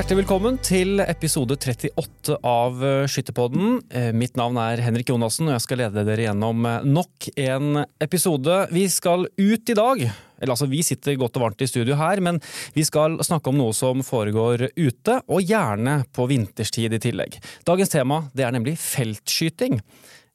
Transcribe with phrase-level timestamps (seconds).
[0.00, 3.74] Hjertelig velkommen til episode 38 av eh, Skytterpodden.
[3.92, 7.82] Eh, Mitt navn er Henrik Jonassen, og jeg skal lede dere gjennom eh, nok en
[8.00, 8.62] episode.
[8.72, 10.00] Vi skal ut i dag.
[10.06, 12.40] Eller altså, Vi sitter godt og varmt i studio her, men
[12.72, 17.36] vi skal snakke om noe som foregår ute, og gjerne på vinterstid i tillegg.
[17.68, 19.82] Dagens tema det er nemlig feltskyting.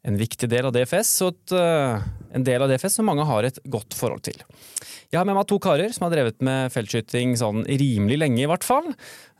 [0.06, 1.58] En viktig del av DFS, og et,
[2.36, 4.42] en del av DFS som mange har et godt forhold til.
[5.12, 8.50] Jeg har med meg to karer som har drevet med feltskyting sånn rimelig lenge, i
[8.50, 8.90] hvert fall.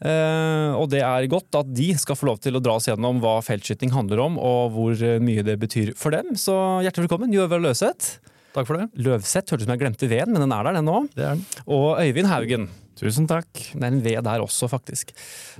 [0.06, 3.20] Eh, og det er godt at de skal få lov til å dra oss gjennom
[3.24, 6.38] hva feltskyting handler om, og hvor mye det betyr for dem.
[6.40, 8.18] Så hjertelig velkommen, Jøve Løseth.
[8.56, 8.88] Takk for det.
[9.04, 11.46] Løvseth hørtes ut som jeg glemte veden, men den er der, den er den.
[11.68, 12.70] Og Øyvind Haugen.
[12.96, 13.50] Tusen takk.
[13.52, 15.12] Det er en V der også, faktisk.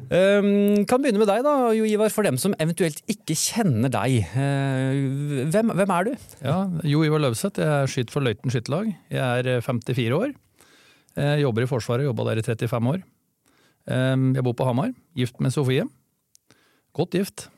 [0.08, 2.14] Um, kan begynne med deg, da, Jo Ivar.
[2.14, 4.22] For dem som eventuelt ikke kjenner deg.
[4.32, 6.14] Uh, hvem, hvem er du?
[6.40, 6.56] Ja,
[6.88, 8.94] Jo Ivar Løvseth, jeg skyter for Løiten skytterlag.
[9.12, 10.32] Jeg er eh, 54 år.
[11.20, 13.04] Jeg jobber i Forsvaret, jobba der i 35 år.
[13.86, 15.84] Um, Jeg bor på Hamar, gift med Sofie.
[16.96, 17.50] Godt gift.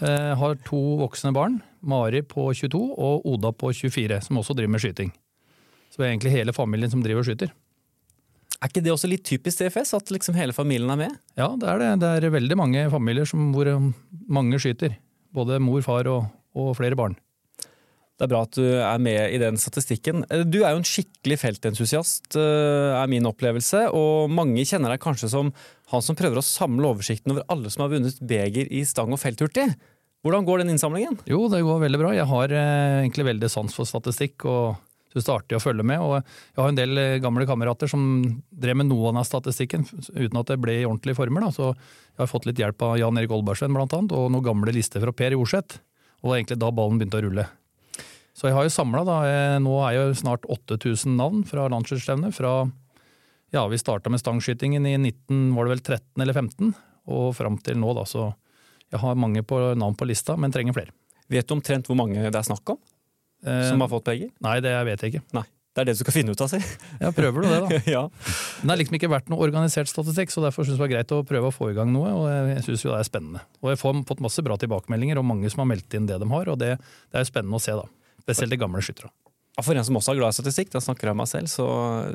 [0.00, 4.72] Jeg har to voksne barn, Mari på 22 og Oda på 24, som også driver
[4.72, 5.12] med skyting.
[5.92, 7.52] Så det er egentlig hele familien som driver og skyter.
[8.62, 11.16] Er ikke det også litt typisk DFS, at liksom hele familien er med?
[11.36, 11.90] Ja, det er det.
[12.00, 13.90] Det er veldig mange familier som, hvor um,
[14.30, 14.94] mange skyter.
[15.34, 17.16] Både mor, far og, og flere barn.
[18.20, 20.22] Det er bra at du er med i den statistikken.
[20.46, 23.88] Du er jo en skikkelig feltentusiast, eh, er min opplevelse.
[23.96, 25.50] Og mange kjenner deg kanskje som
[25.90, 29.20] han som prøver å samle oversikten over alle som har vunnet beger i stang og
[29.20, 29.72] felthurtig.
[30.22, 31.18] Hvordan går den innsamlingen?
[31.26, 32.14] Jo, det går veldig bra.
[32.14, 34.76] Jeg har eh, egentlig veldig sans for statistikk og
[35.12, 36.04] syns det er artig å følge med.
[36.04, 38.04] Og jeg har en del eh, gamle kamerater som
[38.50, 41.48] drev med noe av statistikken uten at det ble i ordentlige former.
[41.48, 41.50] Da.
[41.56, 44.76] Så jeg har fått litt hjelp av Jan Erik Olbergsven blant annet, og noen gamle
[44.76, 45.82] lister fra Per Jorseth.
[46.22, 47.48] Og det var egentlig da ballen begynte å rulle.
[48.36, 49.16] Så jeg har jo samla, da.
[49.60, 52.32] Nå er jo snart 8000 navn fra landslagsstevnet.
[52.36, 52.54] Fra
[53.52, 56.72] ja, vi starta med stangskytingen i 19, var det vel 13 eller 15,
[57.12, 58.06] og fram til nå, da.
[58.08, 58.30] Så
[58.88, 60.96] jeg har mange på, navn på lista, men trenger flere.
[61.32, 62.80] Vet du omtrent hvor mange det er snakk om
[63.46, 64.30] Eh, som har fått begge?
[64.44, 65.24] Nei, det vet jeg ikke.
[65.34, 65.44] Nei.
[65.72, 66.58] Det er det du skal finne ut av, si.
[67.00, 67.78] Ja, prøver du det, da.
[67.96, 68.02] ja.
[68.60, 70.92] Men det har liksom ikke vært noe organisert statistikk, så derfor syns jeg det var
[70.92, 72.12] greit å prøve å få i gang noe.
[72.12, 73.40] Og jeg syns jo det er spennende.
[73.64, 76.28] Og jeg har fått masse bra tilbakemeldinger, og mange som har meldt inn det de
[76.34, 76.52] har.
[76.52, 77.88] Og det, det er spennende å se, da.
[78.22, 79.12] Spesielt de gamle skytterne.
[79.60, 81.66] For en som også er glad i statistikk, da snakker jeg om meg selv, så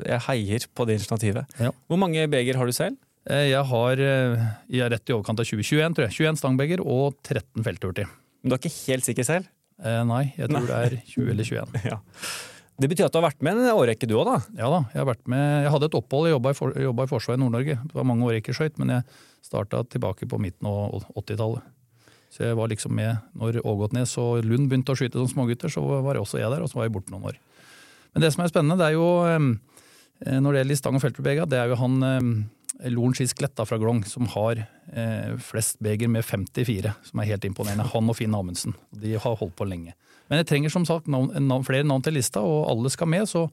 [0.02, 1.52] jeg heier på det initiativet.
[1.62, 1.70] Ja.
[1.86, 2.96] Hvor mange beger har du selv?
[3.30, 6.16] Eh, Jeg har eh, jeg er rett i overkant av 2021, tror jeg.
[6.18, 8.08] 21 stangbeger og 13 felthurtig.
[8.42, 9.46] Men du er ikke helt sikker selv?
[9.78, 11.82] Eh, Nei, jeg tror det er 20 eller 21.
[11.92, 12.00] Ja.
[12.78, 14.36] Det betyr at du har vært med en årrekke du òg, da?
[14.54, 17.08] Ja da, jeg har vært med Jeg hadde et opphold, jeg jobba i, for, i
[17.10, 17.74] Forsvaret i Nord-Norge.
[17.90, 19.06] Det var mange år jeg ikke skøyt, men jeg
[19.48, 21.66] starta tilbake på midten av 80-tallet.
[22.32, 25.82] Så jeg var liksom med når Ågotnes og Lund begynte å skyte som smågutter, så
[25.84, 27.40] var jeg også jeg der, og så var jeg borte noen år.
[28.12, 31.48] Men det som er spennende, det er jo eh, når det gjelder stang- og feltbega,
[31.48, 36.24] det er jo han eh, Skisk Letta fra Glong som har eh, flest beger med
[36.24, 37.88] 54, som er helt imponerende.
[37.94, 38.76] Han og Finn Amundsen.
[38.92, 39.96] De har holdt på lenge.
[40.28, 43.26] Men jeg trenger som sagt navn, navn, flere navn til lista, og alle skal med.
[43.30, 43.48] Så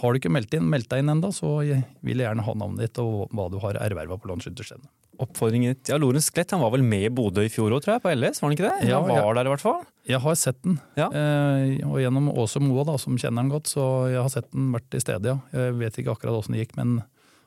[0.00, 2.84] har du ikke meldt, inn, meldt deg inn ennå, så vil jeg gjerne ha navnet
[2.84, 4.90] ditt og hva du har erverva på landsskytterstevnet.
[5.20, 8.02] Oppfordringen Ja, Lorentz Klett han var vel med i Bodø i fjor òg, tror jeg,
[8.04, 8.40] på LS?
[8.40, 8.88] Var han ikke det?
[8.88, 9.82] Ja, han var jeg, der i hvert fall.
[10.10, 11.08] Jeg har sett den, Ja.
[11.12, 14.70] eh, og gjennom Åse Moa, da, som kjenner han godt, så jeg har sett den
[14.72, 15.36] vært i stedet, ja.
[15.52, 17.02] Jeg vet ikke akkurat åssen det gikk, men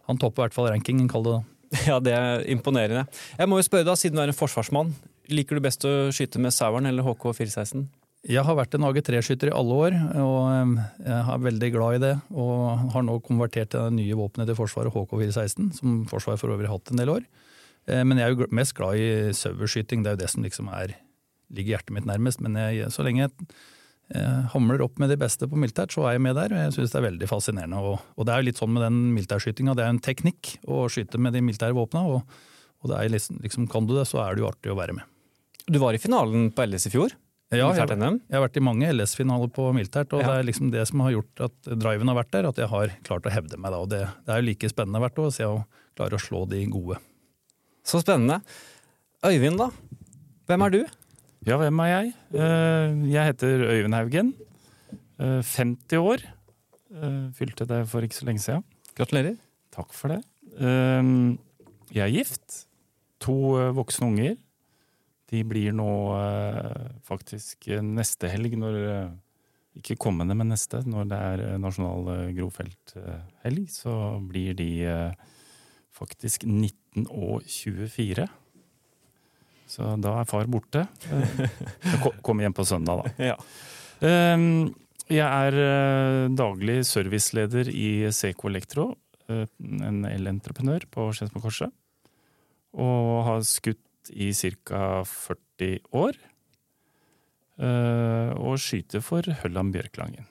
[0.07, 1.43] han topper i hvert fall rankingen, kall det det.
[1.89, 3.07] Ja, det er imponerende.
[3.39, 4.93] Jeg må jo spørre deg, siden du er en forsvarsmann,
[5.33, 7.87] liker du best å skyte med Saueren eller HK 416?
[8.23, 12.11] Jeg har vært en AG3-skytter i alle år, og jeg er veldig glad i det.
[12.31, 16.69] Og har nå konvertert til det nye våpenet til Forsvaret, HK416, som Forsvaret for øvrig
[16.69, 17.25] har hatt en del år.
[17.87, 20.69] Eh, Men jeg er jo mest glad i saueskyting, det er jo det som liksom
[20.73, 20.95] er,
[21.53, 22.41] ligger hjertet mitt nærmest.
[22.41, 23.31] Men jeg, så lenge jeg
[24.15, 26.53] eh, hamler opp med de beste på militært, så er jeg med der.
[26.53, 27.79] og Jeg syns det er veldig fascinerende.
[27.81, 30.55] Og, og det er jo litt sånn med den militærskytinga, det er jo en teknikk
[30.67, 32.05] å skyte med de militære våpna.
[32.07, 32.23] Og,
[32.83, 34.95] og det er liksom, liksom, kan du det, så er det jo artig å være
[34.99, 35.03] med.
[35.71, 37.13] Du var i finalen på LS i fjor.
[37.53, 40.31] Ja, jeg, jeg har vært i mange LS-finaler på militært, og Ja.
[40.31, 42.93] det er liksom det som har gjort at driven har vært der, at jeg har
[43.05, 43.77] klart å hevde meg da.
[43.83, 45.59] Og det, det er jo like spennende hvert år å se å
[45.93, 46.97] klare å slå de gode.
[47.83, 48.39] Så spennende.
[49.25, 49.69] Øyvind, da?
[50.47, 50.81] Hvem er du?
[51.47, 52.13] Ja, hvem er jeg?
[52.33, 54.33] Eh, Jeg heter Øyvind Haugen.
[55.19, 56.23] Eh, 50 år.
[56.93, 58.63] Eh, Fylte det for ikke så lenge siden.
[58.95, 59.35] Gratulerer.
[59.75, 60.21] Takk for det.
[60.59, 61.37] Eh,
[61.93, 62.65] Jeg er gift.
[63.19, 64.37] To eh, voksne unger.
[65.31, 69.11] De blir nå eh, faktisk eh, neste helg, når eh,
[69.79, 70.83] Ikke kommende, men neste.
[70.85, 73.95] Når det er eh, nasjonal eh, grovfelthelg, så
[74.29, 75.29] blir de faktisk
[75.93, 76.43] faktisk
[76.95, 78.27] 19 og 24.
[79.73, 80.85] Så da er far borte.
[82.25, 83.31] Kom igjen hjem på søndag, da.
[83.33, 83.37] Ja.
[84.05, 84.73] Ehm,
[85.11, 88.85] Jeg er eh, daglig serviceleder i Seco Elektro,
[89.27, 91.73] eh, en elentreprenør på Skedsmokorset.
[92.73, 95.03] Og har skutt i ca.
[95.05, 96.17] 40 år.
[97.59, 100.25] Eh, og skyter for Hølland Bjørklangen.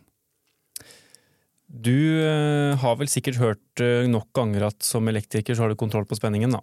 [1.73, 5.81] Du eh, har vel sikkert hørt eh, nok ganger at som elektriker så har du
[5.81, 6.61] kontroll på spenningen, da?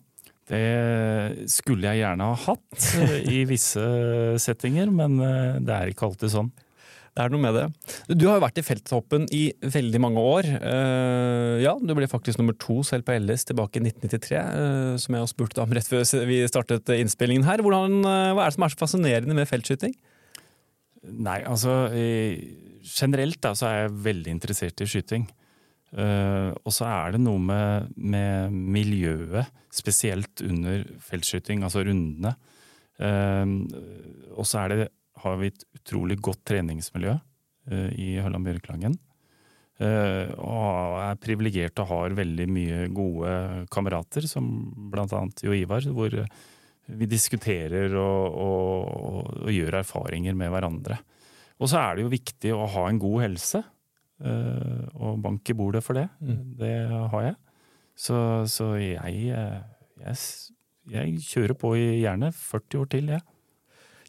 [0.49, 3.81] Det skulle jeg gjerne ha hatt eh, i visse
[4.41, 5.17] settinger, men
[5.65, 6.51] det er ikke alltid sånn.
[7.09, 7.65] Det er noe med det.
[8.13, 10.45] Du har jo vært i felttoppen i veldig mange år.
[11.59, 15.25] Ja, du ble faktisk nummer to selv på LS tilbake i 1993, eh, som jeg
[15.25, 17.65] også spurte om rett før vi startet innspillingen her.
[17.65, 19.97] Hvordan, hva er det som er så fascinerende med feltskyting?
[21.09, 21.89] Nei, altså
[22.89, 25.27] Generelt da, så er jeg veldig interessert i skyting.
[25.89, 32.35] Uh, og så er det noe med, med miljøet, spesielt under feltskyting, altså rundene.
[32.99, 33.45] Uh,
[34.35, 38.99] og så har vi et utrolig godt treningsmiljø uh, i Hølland Bjørklangen.
[39.79, 43.29] Og er privilegert og har veldig mye gode
[43.71, 44.49] kamerater, som
[44.91, 50.97] blant annet Jo Ivar, hvor vi diskuterer og, og, og gjør erfaringer med hverandre.
[51.59, 53.63] Og så er det jo viktig å ha en god helse,
[54.23, 56.07] eh, og bank i bordet for det.
[56.23, 56.39] Mm.
[56.59, 56.75] Det
[57.13, 57.35] har jeg.
[57.99, 59.57] Så, så jeg, eh,
[60.05, 60.21] jeg,
[60.93, 63.25] jeg kjører på i gjerne 40 år til, jeg.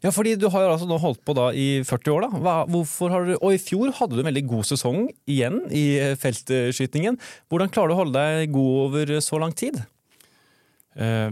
[0.01, 2.39] Ja, fordi du har jo altså nå holdt på da i 40 år, da.
[2.41, 5.85] Hva, hvorfor har du, og i fjor hadde du en veldig god sesong igjen i
[6.01, 7.19] eh, feltskytingen.
[7.51, 9.77] Hvordan klarer du å holde deg god over så lang tid?
[10.97, 11.29] Uh,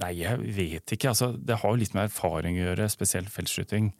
[0.00, 1.10] nei, jeg vet ikke.
[1.10, 3.90] Altså, det har jo litt med erfaring å gjøre, spesielt feltskyting.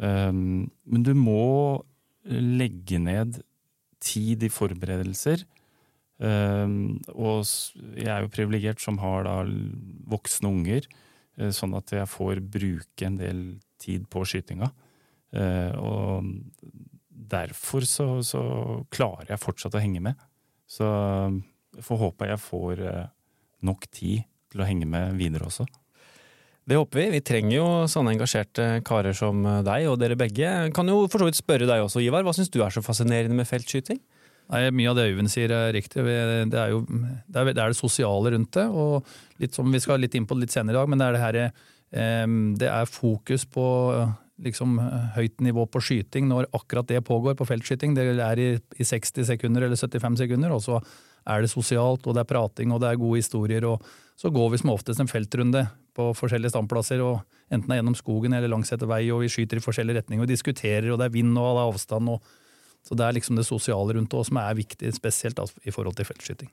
[0.00, 1.44] Eh, men du må
[2.24, 3.40] legge ned
[4.00, 5.44] tid i forberedelser.
[6.20, 6.74] Eh,
[7.14, 7.38] og
[7.96, 9.38] jeg er jo privilegert som har da
[10.10, 10.88] voksne unger,
[11.38, 13.44] eh, sånn at jeg får bruke en del
[13.80, 14.70] tid på skytinga.
[15.32, 16.26] Eh, og
[17.30, 18.42] derfor så, så
[18.92, 20.18] klarer jeg fortsatt å henge med.
[20.70, 20.86] Så
[21.76, 23.06] jeg får håpe jeg får eh,
[23.66, 25.66] nok tid til å henge med videre også.
[26.70, 27.08] Det håper vi.
[27.16, 30.46] Vi trenger jo sånne engasjerte karer som deg og dere begge.
[30.70, 32.22] Kan jo for så vidt spørre deg også, Ivar.
[32.22, 33.98] Hva syns du er så fascinerende med feltskyting?
[34.50, 36.02] Nei, Mye av det Øyvind sier er riktig.
[36.02, 38.68] Det er jo det, er, det, er det sosiale rundt det.
[38.70, 41.08] og litt som Vi skal litt inn på det litt senere i dag, men det
[41.08, 41.38] er det her,
[41.90, 42.26] eh,
[42.62, 44.12] det er fokus på eh,
[44.46, 44.76] liksom,
[45.16, 47.94] høyt nivå på skyting når akkurat det pågår på feltskyting.
[47.98, 50.78] Det er i, i 60 sekunder eller 75 sekunder, og så
[51.26, 53.66] er det sosialt, og det er prating og det er gode historier.
[53.66, 53.82] og
[54.20, 55.62] Så går vi som oftest en feltrunde
[55.96, 59.30] på forskjellige standplasser, og enten det er gjennom skogen eller langs etter vei, og vi
[59.32, 62.12] skyter i forskjellige retninger og diskuterer, og det er vind og det er avstand.
[62.12, 62.36] og
[62.84, 65.96] så det er liksom det sosiale rundt det som er viktig, spesielt da, i forhold
[65.96, 66.50] til feltskyting.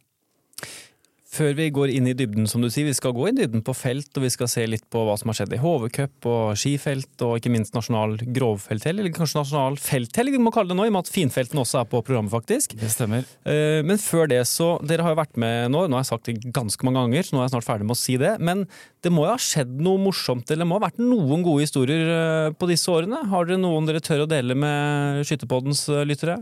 [1.37, 3.73] Før vi går inn i dybden, som du sier, vi skal gå i dybden på
[3.77, 7.11] felt, og vi skal se litt på hva som har skjedd i HV-cup og skifelt,
[7.21, 10.91] og ikke minst nasjonal grovfelthelg, eller kanskje nasjonal felthelg, vi må kalle det nå, i
[10.91, 12.73] og med at finfelten også er på programmet, faktisk.
[12.81, 13.27] Det stemmer.
[13.45, 16.31] Eh, Men før det, så Dere har jo vært med nå, nå har jeg sagt
[16.31, 18.33] det ganske mange ganger, så nå er jeg snart ferdig med å si det.
[18.41, 18.65] Men
[19.05, 22.13] det må jo ha skjedd noe morsomt, eller det må ha vært noen gode historier
[22.17, 23.27] eh, på disse årene?
[23.29, 26.41] Har dere noen dere tør å dele med Skytterpoddens eh, lyttere?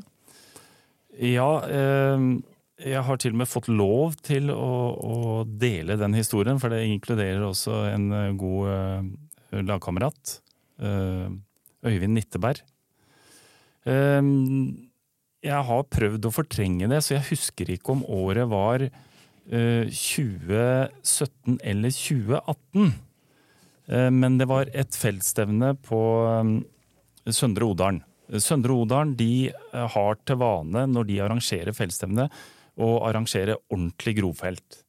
[1.20, 2.30] Ja, eh,
[2.84, 5.18] jeg har til og med fått lov til å, å
[5.48, 10.40] dele den historien, for det inkluderer også en eh, god eh, lagkamerat.
[10.84, 11.30] eh,
[11.86, 12.60] Øyvind Nitteberg.
[13.88, 14.22] Eh,
[15.46, 21.60] jeg har prøvd å fortrenge det, så jeg husker ikke om året var eh, 2017
[21.64, 22.92] eller 2018.
[23.88, 26.02] Eh, men det var et feltstevne på
[27.32, 28.04] Søndre Odalen.
[28.42, 29.14] Søndre Odalen
[29.94, 32.26] har til vane, når de arrangerer feltstevne,
[32.78, 34.84] å arrangere ordentlig grovfelt.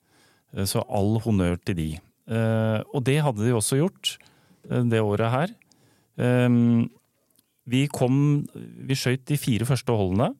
[0.55, 1.90] Eh, Så all honnør til de.
[2.28, 4.16] Eh, Og det hadde de også gjort
[4.71, 5.55] eh, det året her.
[6.19, 6.88] Eh,
[7.66, 10.35] Vi kom Vi skøyt de fire første holdene.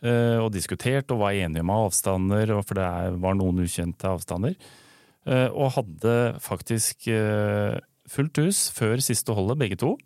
[0.00, 4.54] Og diskuterte og var enige om avstander, for det var noen ukjente avstander.
[5.26, 7.02] Og hadde faktisk
[8.06, 9.96] fullt hus før siste holdet, begge to.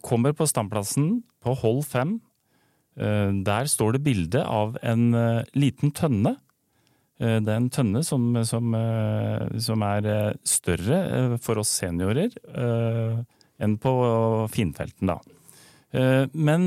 [0.00, 2.16] Kommer på standplassen på hold fem.
[2.96, 6.36] Eh, Der står det bilde av en eh, liten tønne.
[7.20, 8.74] Eh, Det er en tønne som, som,
[9.58, 12.32] som er større for oss seniorer
[13.56, 13.92] enn på
[14.52, 15.16] finfelten, da.
[16.36, 16.66] Men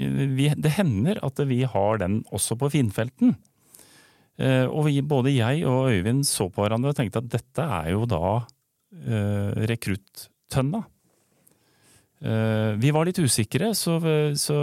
[0.00, 3.34] det hender at vi har den også på finfelten.
[4.40, 8.08] Og vi, både jeg og Øyvind så på hverandre og tenkte at dette er jo
[8.08, 8.22] da
[9.68, 10.80] rekruttønna.
[10.86, 10.93] Eh,
[12.24, 13.98] Vi var litt usikre, så,
[14.40, 14.54] så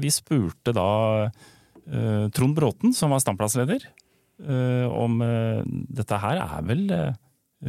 [0.00, 0.86] vi spurte da
[1.26, 3.86] eh, Trond Bråten, som var standplassleder,
[4.42, 7.14] eh, om eh, dette her er vel eh,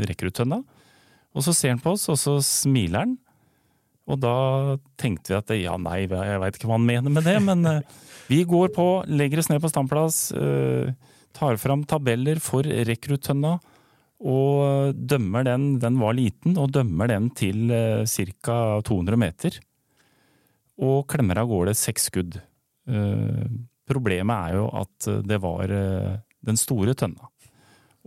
[0.09, 0.61] rekruttønna.
[1.37, 3.15] Og så ser han på oss, og så smiler han.
[4.07, 4.35] Og da
[4.99, 7.95] tenkte vi at ja, nei, jeg veit ikke hva han mener med det, men eh,
[8.31, 10.93] vi går på, legger oss ned på standplass, eh,
[11.37, 13.57] tar fram tabeller for rekruttønna,
[14.17, 18.03] Og dømmer den, den var liten, og dømmer den til eh,
[18.41, 18.81] ca.
[18.85, 19.59] 200 meter.
[20.81, 22.39] Og klemmer av gårde seks skudd.
[22.89, 23.43] Eh,
[23.87, 26.15] problemet er jo at det var eh,
[26.47, 27.29] den store tønna.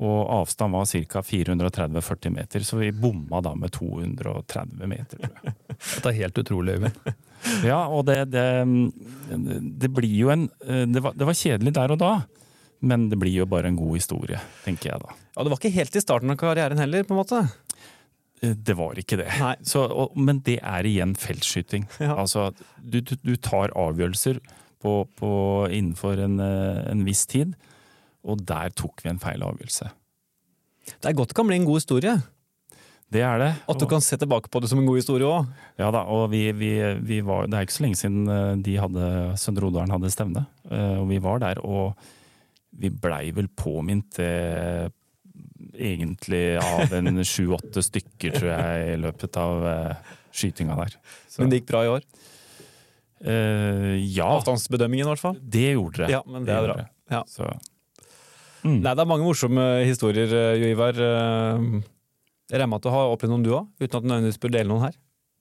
[0.01, 1.23] Og avstand var ca.
[1.23, 5.27] 430-40 meter, så vi bomma da med 230 meter.
[5.95, 7.11] Dette er helt utrolig, Øyvind.
[7.65, 8.47] Ja, og det, det,
[9.81, 12.11] det blir jo en det var, det var kjedelig der og da,
[12.81, 15.17] men det blir jo bare en god historie, tenker jeg da.
[15.37, 17.43] Ja, Det var ikke helt i starten av karrieren heller, på en måte.
[18.43, 19.29] Eh, Det var ikke det.
[19.69, 21.87] Så, og, men det er igjen feltskyting.
[22.01, 22.17] Ja.
[22.17, 24.41] Altså, du, du, du tar avgjørelser
[24.81, 25.31] på, på,
[25.69, 27.55] innenfor en, eh, en viss tid,
[28.25, 29.91] og der tok vi en feil avgjørelse.
[30.91, 32.15] Det er godt det kan bli en god historie.
[33.11, 33.51] Det er det.
[33.69, 35.49] At du kan se tilbake på det som en god historie òg.
[35.81, 36.71] Ja da, og vi, vi,
[37.03, 39.07] vi var, Det er ikke så lenge siden eh, de hadde,
[39.41, 40.47] Søndre Odalen hadde stevne.
[40.71, 41.97] Og vi var der, og
[42.79, 44.91] vi blei vel påminnet det
[45.75, 50.97] egentlig av en sju-åtte stykker, tror jeg, i løpet av eh, skytinga der.
[51.29, 52.07] Så, Men det gikk bra i år.
[53.21, 55.35] Uh, ja, Avstandsbedømmingen, i hvert fall.
[55.43, 56.13] det gjorde det.
[56.15, 56.77] Ja, men det er bra.
[57.13, 57.19] Ja.
[57.29, 57.45] Så,
[58.65, 58.79] mm.
[58.81, 60.97] Nei, det er mange morsomme historier, eh, Jo Ivar.
[60.97, 61.67] Eh,
[62.51, 64.55] Jeg regner med at du har opplevd noen du òg, uten at du nødvendigvis bør
[64.57, 64.97] dele noen her.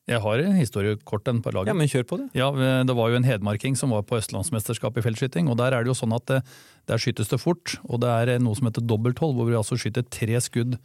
[0.10, 1.70] Jeg har en historiekort en på laget.
[1.70, 4.98] Ja, men kjør på, Det Ja, Det var jo en hedmarking som var på Østlandsmesterskapet
[4.98, 5.50] i feltskyting.
[5.50, 6.44] og Der er det jo sånn at det,
[6.88, 7.78] der skytes det fort.
[7.88, 10.80] og Det er noe som heter dobbelthold, hvor vi altså skyter tre skudd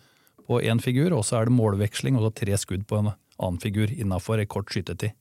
[0.47, 3.61] på én figur, og så er det målveksling og så tre skudd på en annen
[3.61, 5.13] figur innafor kort skytetid.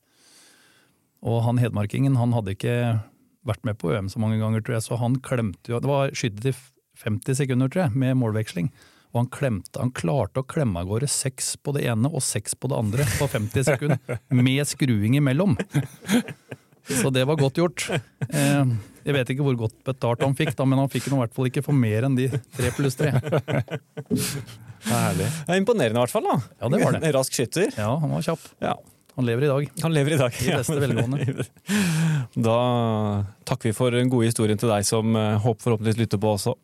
[1.24, 3.00] Og han hedmarkingen han hadde ikke
[3.48, 6.12] vært med på øm så mange ganger, tror jeg, så han klemte jo Det var
[6.12, 6.56] skytetid
[7.04, 8.70] 50 sekunder, tror jeg, med målveksling.
[9.14, 12.56] Og han, klemte, han klarte å klemme av gårde seks på det ene og seks
[12.58, 15.54] på det andre på 50 sekunder, med skruing imellom.
[16.90, 17.86] Så det var godt gjort.
[17.94, 18.72] Eh,
[19.06, 21.48] jeg vet ikke hvor godt betalt han fikk, da, men han fikk i hvert fall
[21.52, 22.26] ikke for mer enn de
[22.58, 23.14] tre pluss tre.
[24.84, 25.30] Herlig.
[25.30, 26.26] Det er imponerende, i hvert fall.
[26.28, 26.36] da.
[26.60, 27.04] Ja, det var det.
[27.08, 27.70] En rask skytter.
[27.78, 28.50] Ja, han var kjapp.
[28.66, 28.74] Ja.
[29.14, 29.70] Han lever i dag.
[29.84, 30.34] Han lever i dag.
[30.48, 31.46] I beste velgående.
[32.34, 32.58] Da
[33.46, 36.56] takker vi for den gode historien til deg som eh, håper forhåpentligvis lytter på også.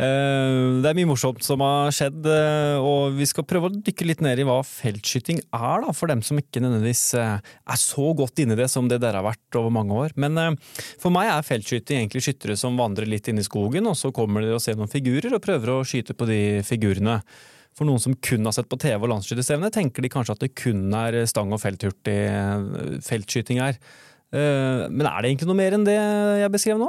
[0.00, 4.06] Eh, Det er mye morsomt som har skjedd, eh, og vi skal prøve å dykke
[4.08, 8.40] litt ned i hva feltskyting er, da, for dem som ikke nødvendigvis er så godt
[8.40, 10.16] inne i det som det dere har vært over mange år.
[10.16, 10.56] Men
[11.02, 14.46] for meg er feltskyting egentlig skyttere som vandrer litt inn i skogen, og så kommer
[14.46, 17.20] de og ser noen figurer og prøver å skyte på de figurene.
[17.76, 20.54] For noen som kun har sett på TV og landsskytterstevne, tenker de kanskje at det
[20.56, 23.76] kun er stang og felthurtig eh, feltskyting her.
[24.32, 26.88] Eh, Men er det egentlig noe mer enn det jeg beskrev nå?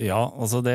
[0.00, 0.74] Ja, altså det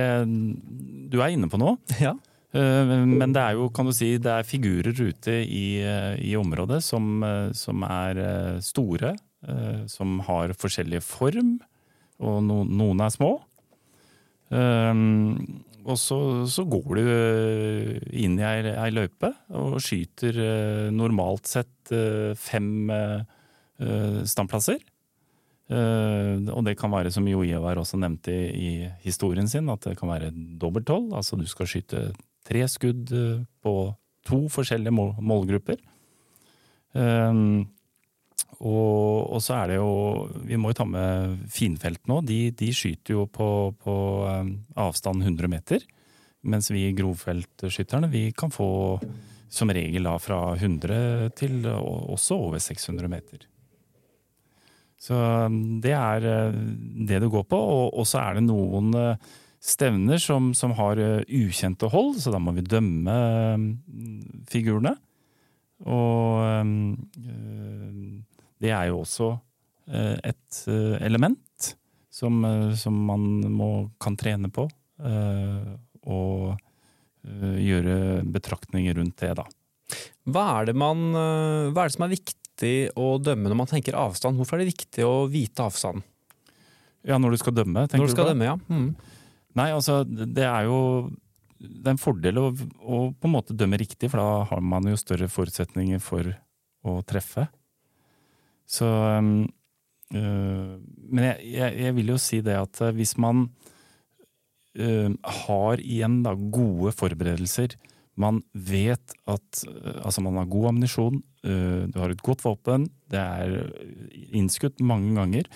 [1.11, 1.79] Du er inne på noe.
[2.03, 2.13] Ja.
[2.53, 5.81] Eh, Men det er jo, kan du si, det er figurer ute i,
[6.21, 7.25] i området som,
[7.57, 8.21] som er
[8.61, 9.15] store,
[9.89, 11.55] som har forskjellig form,
[12.23, 13.31] og no, noen er små.
[14.53, 16.17] Um, og så,
[16.49, 22.31] så går du eh, inn i ei, ei løype og skyter eh, normalt sett eh,
[22.39, 22.89] fem
[24.29, 24.77] standplasser.
[25.73, 30.11] Og det kan være, som Jo Ivar også nevnte i, historien sin, at det kan
[30.11, 30.29] være
[30.61, 31.09] dobbelthold.
[31.17, 32.03] Altså du skal skyte
[32.47, 33.11] tre skudd
[33.65, 33.73] på
[34.29, 35.81] to forskjellige mål, målgrupper.
[36.93, 37.72] Um,
[38.63, 39.89] og, og så er det jo
[40.47, 42.21] Vi må jo ta med finfelt nå.
[42.23, 43.47] De, de skyter jo på,
[43.83, 45.83] på um, avstand 100 meter.
[46.47, 48.99] Mens vi grovfeltskytterne vi kan få
[49.53, 53.45] som regel da fra 100 til også over 600 meter.
[55.03, 56.59] Så um, det er uh,
[57.07, 57.63] det det går på.
[57.91, 59.31] Og, så er det noen uh,
[59.63, 63.17] stevner som, som har ukjente hold, så da må vi dømme
[63.59, 63.67] um,
[64.47, 64.95] figurene.
[65.83, 66.39] Og
[68.63, 71.73] det er jo også uh, et uh, element
[72.13, 74.69] som, uh, som man må, kan trene på.
[76.03, 76.59] og
[77.23, 77.95] gjøre
[78.27, 79.45] betraktninger rundt det, da.
[80.23, 83.69] Hva er, det man, eh, hva er det som er viktig å dømme når man
[83.69, 84.39] tenker avstand?
[84.39, 86.05] Hvorfor er det viktig å vite avstanden?
[87.03, 88.31] Ja, når du skal dømme, tenker Når du skal på?
[88.31, 88.55] dømme, ja.
[88.71, 88.93] Mm.
[89.59, 90.77] Nei, altså, det er jo
[91.63, 94.87] det er en fordel å, å på en måte dømme riktig, for da har man
[94.87, 96.31] jo større forutsetninger for
[96.87, 97.45] å treffe.
[98.69, 99.45] Så um,
[100.15, 103.47] uh, Men jeg, jeg, jeg vil jo si det at øh, hvis man
[104.79, 105.09] uh,
[105.47, 107.75] har igjen da gode forberedelser,
[108.15, 112.87] man vet at uh, altså man har god ammunisjon, øh, du har et godt våpen,
[113.09, 113.69] det er
[114.33, 115.49] innskutt mange ganger,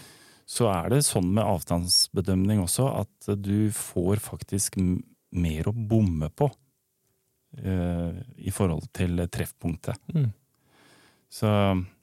[0.48, 4.78] så er det sånn med avstandsbedømning også at du får faktisk
[5.36, 6.48] mer å bomme på
[7.60, 8.16] eh,
[8.48, 10.00] i forhold til treffpunktet.
[10.16, 10.30] Mm.
[11.28, 11.52] Så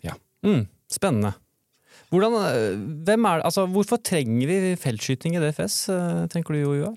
[0.05, 0.17] ja.
[0.45, 0.67] Mm.
[0.95, 1.35] Spennende.
[2.13, 6.75] Hvordan, eh, hvem er, altså, hvorfor trenger vi feltskyting i DFS, eh, tenker du jo,
[6.79, 6.97] Joar?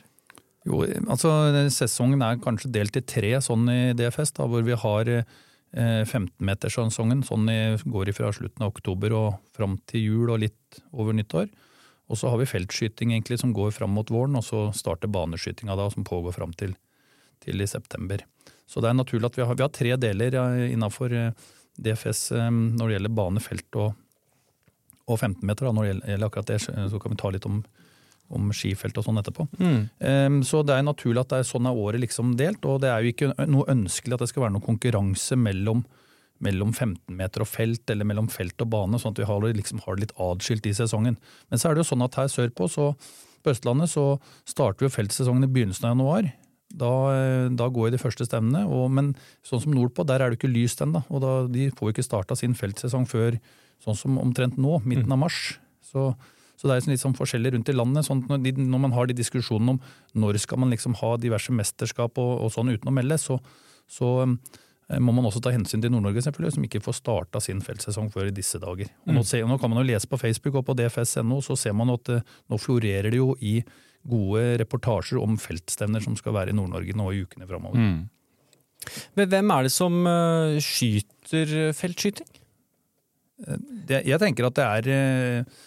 [0.68, 1.32] Jo, altså
[1.72, 5.24] Sesongen er kanskje delt i tre sånn i DFS, da, hvor vi har eh,
[6.04, 7.24] 15-meterssesongen.
[7.24, 11.48] Sånn i, går fra slutten av oktober og fram til jul og litt over nyttår.
[12.12, 15.76] Og så har vi feltskyting egentlig som går fram mot våren, og så starter baneskytinga
[15.76, 16.76] da, som pågår fram til,
[17.44, 18.24] til, i september.
[18.68, 20.38] Så det er naturlig at vi har, vi har tre deler
[20.68, 21.16] innafor
[21.78, 23.98] DFS eh, når det gjelder bane, felt og,
[25.08, 25.72] og 15 meter.
[25.72, 27.62] Når det gjelder akkurat det, så kan vi ta litt om
[28.34, 29.46] om skifelt og sånn etterpå.
[29.60, 29.84] Mm.
[30.00, 32.90] Um, så det er naturlig at det er sånn er året liksom delt, og det
[32.92, 35.86] er jo ikke noe ønskelig at det skal være noen konkurranse mellom,
[36.44, 39.80] mellom 15 meter og felt, eller mellom felt og bane, sånn at vi har, liksom,
[39.86, 41.16] har det litt adskilt i sesongen.
[41.48, 42.92] Men så er det jo sånn at her sørpå, så
[43.46, 44.18] på Østlandet, så
[44.50, 46.30] starter jo feltsesongen i begynnelsen av januar.
[46.68, 46.92] Da,
[47.56, 49.14] da går de første stevnene, men
[49.48, 51.00] sånn som nordpå, der er det ikke lyst ennå.
[51.08, 53.38] Og da, de får jo ikke starta sin feltsesong før
[53.86, 55.56] sånn som omtrent nå, midten av mars.
[55.86, 56.12] Så
[56.58, 58.08] så det er litt sånn forskjellig rundt i landet.
[58.08, 59.82] sånn når, de, når, man har de diskusjonene om
[60.18, 63.38] når skal man liksom ha diverse mesterskap og, og sånn uten å melde, så,
[63.86, 67.62] så eh, må man også ta hensyn til Nord-Norge, selvfølgelig, som ikke får starta sin
[67.62, 68.90] feltsesong før i disse dager.
[69.06, 69.28] Og nå, mm.
[69.30, 72.14] ser, nå, kan man jo lese på Facebook og på dfs.no, så ser man at
[72.16, 73.60] uh, nå florerer det jo i
[74.10, 77.78] gode reportasjer om feltstevner som skal være i Nord-Norge nå i ukene framover.
[77.78, 78.04] Mm.
[79.20, 82.30] Men hvem er det som uh, skyter feltskyting?
[83.38, 85.58] Det, jeg tenker at det er uh,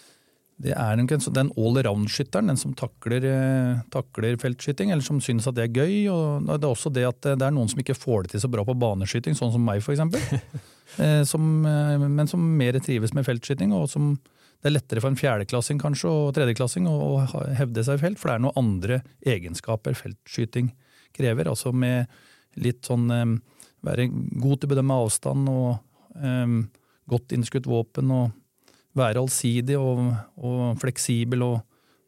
[0.61, 5.63] det er den allround-skytteren, den som takler, eh, takler, feltskyting, eller som synes at det
[5.63, 6.09] er gøy.
[6.11, 8.51] og Det er også det at det er noen som ikke får det til så
[8.51, 10.01] bra på baneskyting, sånn som meg f.eks.
[10.99, 14.09] Eh, som, eh, men som mer trives med feltskyting, og som
[14.61, 17.23] det er lettere for en fjerdeklassing kanskje, og tredjeklassing å
[17.57, 20.69] hevde seg i felt, for det er noen andre egenskaper feltskyting
[21.17, 21.49] krever.
[21.49, 22.11] Altså med
[22.61, 23.09] litt sånn
[23.85, 26.61] være god til å bedømme avstand og um,
[27.09, 28.31] godt innskutt våpen og
[28.97, 30.03] være allsidig og,
[30.43, 31.61] og fleksibel og,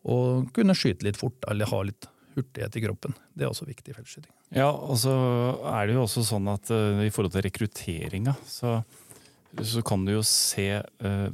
[0.03, 3.15] og, kunne skyte litt fort eller ha litt hurtighet i kroppen.
[3.33, 4.31] Det er også viktig i feltskyting.
[4.53, 5.13] Ja, og så
[5.69, 8.79] er det jo også sånn at uh, i forhold til rekrutteringa, så,
[9.61, 11.29] så, kan du jo se uh,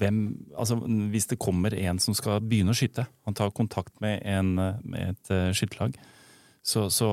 [0.00, 0.20] hvem
[0.56, 0.78] Altså
[1.12, 5.12] hvis det kommer en som skal begynne å skyte, han tar kontakt med, en, med
[5.12, 5.96] et uh, skytterlag,
[6.66, 7.10] så, så,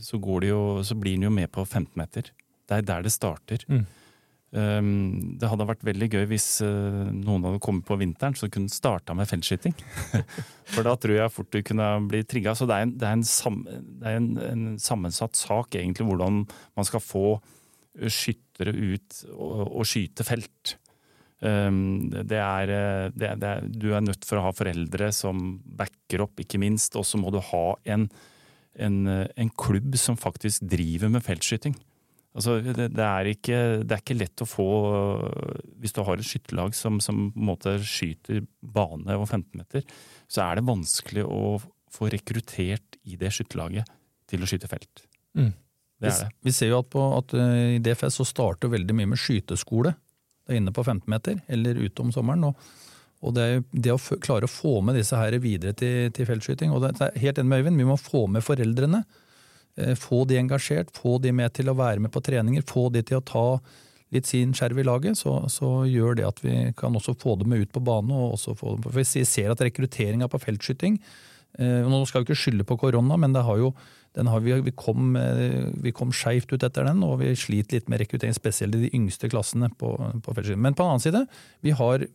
[0.00, 2.30] så, jo, så, blir han jo med på 15 meter.
[2.64, 3.66] Det er der det starter.
[3.68, 3.84] Mm.
[4.54, 8.70] Um, det hadde vært veldig gøy hvis uh, noen hadde kommet på vinteren så kunne
[8.70, 9.74] starta med feltskyting.
[10.72, 12.54] For da tror jeg fort du kunne bli trigga.
[12.54, 16.06] Så det er, en, det er, en, sam, det er en, en, sammensatt sak, egentlig,
[16.06, 17.26] hvordan man skal få
[18.10, 20.76] skyttere ut og, og skyte felt.
[21.44, 26.24] Um, det er, eh, det, er, du er nødt for å ha foreldre som backer
[26.24, 26.96] opp, ikke minst.
[26.96, 28.08] Og så må du ha en,
[28.80, 31.76] en klubb som faktisk driver med feltskyting.
[32.34, 34.64] Altså, det, det, er ikke, det, er ikke, lett å få
[35.78, 39.84] Hvis du har et skytterlag som, som en skyter bane og 15 meter,
[40.26, 41.60] så er det vanskelig å
[41.94, 43.92] få rekruttert i det skytterlaget
[44.30, 45.04] til å skyte felt.
[45.38, 45.52] Mm.
[46.02, 46.32] Det er det.
[46.42, 49.94] Vi, ser jo at, på, at eh, i DFS så starter veldig mye med skyteskole.
[50.44, 52.44] Det er inne på 15 meter, eller ute om sommeren.
[52.50, 52.72] Og,
[53.24, 56.84] og det, det, å klare å få med disse her videre til, til feltskyting og
[56.84, 59.04] det, er Helt enig med Øyvind, vi må få med foreldrene.
[59.76, 63.02] Eh, få de engasjert, få de med til å være med på treninger, få de
[63.02, 63.46] til å ta
[64.14, 67.50] litt sin skjerv i laget, så, så, gjør det at vi kan også få dem
[67.50, 68.12] med ut på banen.
[68.14, 71.00] og også få dem for Vi ser at rekrutteringa på feltskyting
[71.58, 73.72] eh, Nå skal vi ikke skylde på korona, men det har jo,
[74.14, 78.02] har vi, kom, eh, vi kom skeivt ut etter den, og vi sliter litt med
[78.04, 80.36] rekruttering, spesielt i de yngste klassene på, på.
[80.54, 81.24] Men på den annen side,
[81.66, 82.06] vi har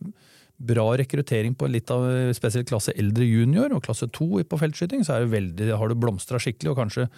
[0.60, 2.04] bra rekruttering på litt av
[2.36, 6.72] spesielt klasse eldre junior og klasse to på feltskyting, så veldig, har det blomstra skikkelig.
[6.72, 7.08] og kanskje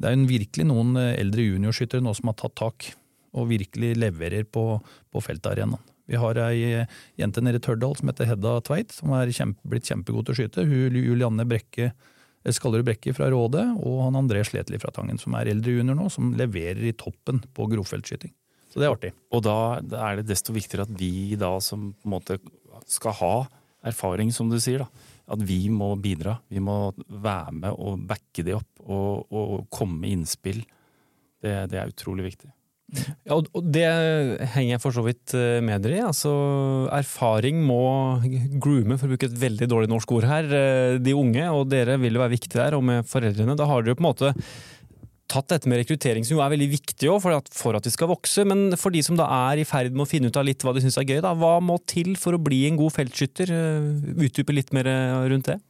[0.00, 2.90] det er virkelig noen eh, eldre juniorskyttere nå som har tatt tak
[3.36, 4.64] og virkelig leverer på,
[5.12, 5.82] på feltarenaen.
[6.10, 9.60] Vi har ei eh, jente nede i Tørdal som heter Hedda Tveit, som er kjempe,
[9.70, 10.66] blitt kjempegod til å skyte.
[10.66, 11.92] Hun Julianne Brekke,
[12.48, 16.08] Skallerud Brekke fra Råde og han André Sletli fra Tangen, som er eldre junior nå,
[16.12, 18.32] som leverer i toppen på grovfeltskyting.
[18.70, 19.10] Så det er artig.
[19.34, 22.38] Og da er det desto viktigere at vi da som på en måte
[22.88, 23.34] skal ha
[23.90, 26.36] erfaring, som du sier, da at vi må bidra.
[26.50, 30.62] Vi må være med og backe de opp og, og komme med innspill.
[31.40, 32.50] Det, det, er utrolig viktig.
[32.90, 33.86] Ja, og Det
[34.54, 36.02] henger jeg for så vidt eh, med dere i.
[36.02, 36.32] Altså,
[36.96, 37.82] erfaring må
[38.62, 41.46] groome, for å bruke et veldig dårlig norsk ord her, eh, de unge.
[41.54, 43.56] Og dere vil jo være viktige der, og med foreldrene.
[43.58, 44.34] Da har dere jo på en måte
[45.30, 48.10] tatt dette med rekruttering, som jo er veldig viktig for at, for at de skal
[48.10, 48.42] vokse.
[48.48, 50.74] Men for de som da er i ferd med å finne ut av litt hva
[50.74, 53.54] de syns er gøy, da, hva må til for å bli en god feltskytter?
[53.54, 54.90] Eh, utdype litt mer
[55.30, 55.60] rundt det.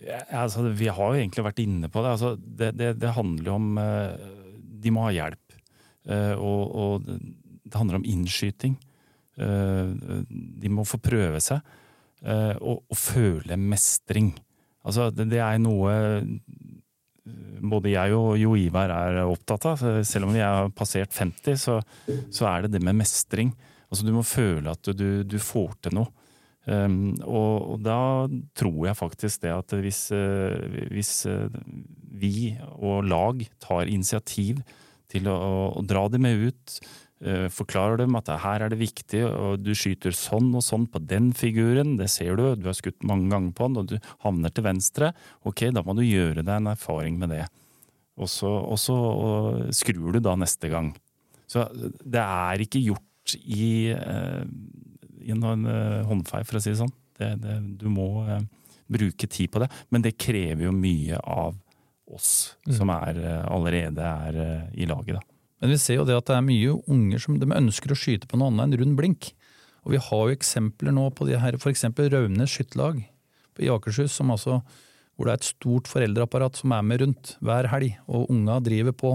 [0.00, 2.16] Ja, altså, vi har jo egentlig vært inne på det.
[2.16, 3.80] Altså, det, det, det, handler jo om
[4.80, 5.49] De må ha hjelp.
[6.08, 8.78] Og, og det handler om innskyting.
[9.36, 11.60] De må få prøve seg
[12.24, 14.32] og, og føle mestring.
[14.80, 15.92] Altså, det, det er noe
[17.70, 19.82] både jeg og Jo Ivar er opptatt av.
[20.06, 21.80] Selv om vi har passert 50, så,
[22.32, 23.52] så er det det med mestring.
[23.90, 26.12] Altså, du må føle at du, du får til noe.
[26.70, 28.00] Um, og, og, da
[28.54, 30.02] tror jeg faktisk det at hvis,
[30.92, 31.12] hvis
[32.20, 34.60] vi og lag tar initiativ
[35.10, 35.36] til å,
[35.78, 36.76] å dra dem med ut,
[37.26, 41.02] uh, forklarer dem at her er det viktig, og du skyter sånn og sånn på
[41.02, 44.54] den figuren, det ser du, du har skutt mange ganger på den, og du havner
[44.54, 45.12] til venstre,
[45.48, 47.44] ok, da må du gjøre deg en erfaring med det.
[48.20, 50.90] Og så, og så og skrur du da neste gang.
[51.50, 53.70] Så det er ikke gjort i
[55.20, 56.92] i en uh, håndfei, for å si det sånn.
[57.20, 58.40] Det, det, du må uh,
[58.90, 59.70] bruke tid på det.
[59.92, 61.58] Men det krever jo mye av
[62.16, 62.74] oss mm.
[62.78, 64.40] som er, uh, allerede er
[64.74, 65.18] i laget.
[65.18, 65.24] da.
[65.60, 68.28] Men vi ser jo det at det er mye unger som de ønsker å skyte
[68.28, 69.32] på noe annet enn rund blink.
[69.84, 71.86] Og vi har jo eksempler nå på de her, f.eks.
[72.12, 73.02] Raunes skytterlag
[73.60, 74.60] i Akershus, som altså,
[75.16, 78.96] hvor det er et stort foreldreapparat som er med rundt hver helg, og unga driver
[78.96, 79.12] på.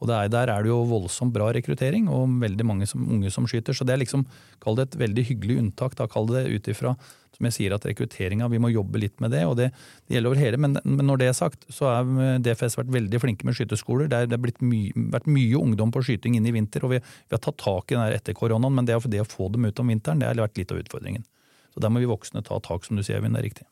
[0.00, 3.46] Og er, Der er det jo voldsomt bra rekruttering og veldig mange som, unge som
[3.46, 3.76] skyter.
[3.76, 4.24] Så det er liksom,
[4.60, 5.96] kall det et veldig hyggelig unntak.
[5.96, 6.96] da, Kall det ut ifra
[7.40, 9.46] som jeg sier at rekrutteringa, vi må jobbe litt med det.
[9.48, 9.70] og Det,
[10.06, 10.60] det gjelder over hele.
[10.60, 14.10] Men, men, når det er sagt, så har DFS vært veldig flinke med skyteskoler.
[14.12, 14.82] Det har blitt my,
[15.14, 17.96] vært mye ungdom på skyting inn i vinter, og vi, vi har tatt tak i
[17.96, 18.76] det etter koronaen.
[18.76, 21.24] Men det, det, å få dem ut om vinteren, det har vært litt av utfordringen.
[21.72, 23.32] Så der må vi voksne ta tak, som du sier, Evin.
[23.32, 23.68] Det er riktig.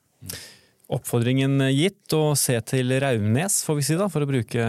[0.89, 4.65] Oppfordringen gitt, og se til Raunes, får vi si da, for å bruke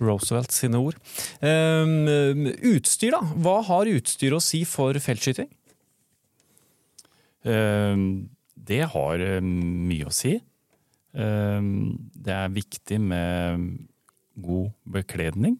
[0.00, 0.98] Roosevelt sine ord.
[1.42, 3.22] Um, utstyr, da?
[3.42, 5.50] Hva har utstyr å si for feltskyting?
[7.46, 8.28] Um,
[8.68, 10.36] det har eh, mye å si.
[11.16, 13.70] Um, det er viktig med
[14.38, 15.58] god bekledning.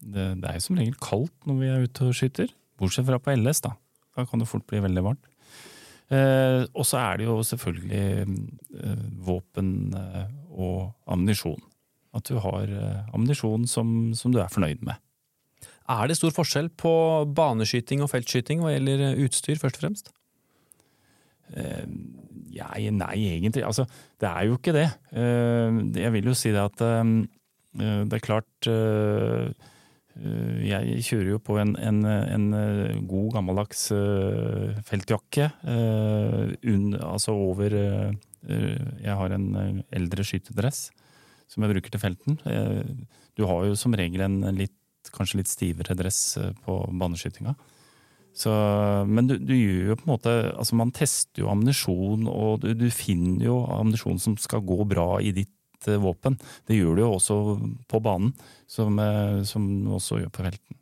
[0.00, 2.52] Det, er jo som regel kaldt når vi er ute og skyter.
[2.80, 3.74] Bortsett fra på LS, da.
[4.16, 5.26] Da kan det fort bli veldig varmt.
[6.10, 8.00] Og så er det jo selvfølgelig
[8.82, 11.60] eh, våpen eh, og ammunisjon.
[12.16, 14.98] At du har eh, ammunisjon som, som, du er fornøyd med.
[15.90, 16.92] Er det stor forskjell på
[17.36, 20.10] baneskyting og feltskyting hva gjelder eh, utstyr, først og fremst?
[21.50, 21.82] Uh,
[22.54, 23.64] ja, nei, egentlig.
[23.66, 23.86] Altså,
[24.22, 24.86] det er jo ikke det.
[25.10, 28.68] Jeg vil jo si det at det er klart
[30.66, 32.46] Jeg kjører jo på en, en, en
[33.10, 33.86] god, gammeldags
[34.86, 35.50] feltjakke.
[36.98, 40.90] Altså over Jeg har en eldre skytedress
[41.50, 42.38] som jeg bruker til felten.
[42.46, 42.80] Eh,
[43.38, 44.76] du har jo som regel en litt,
[45.14, 47.56] kanskje litt stivere dress eh, på baneskytinga.
[48.40, 48.50] Så,
[49.10, 52.68] men du, du, gjør jo på en måte altså Man tester jo ammunisjon, og du,
[52.78, 56.38] du finner jo ammunisjon som skal gå bra i ditt uh, våpen.
[56.70, 57.38] Det gjør du jo også
[57.90, 58.30] på banen,
[58.70, 59.02] som,
[59.50, 60.78] som du også gjør på felten.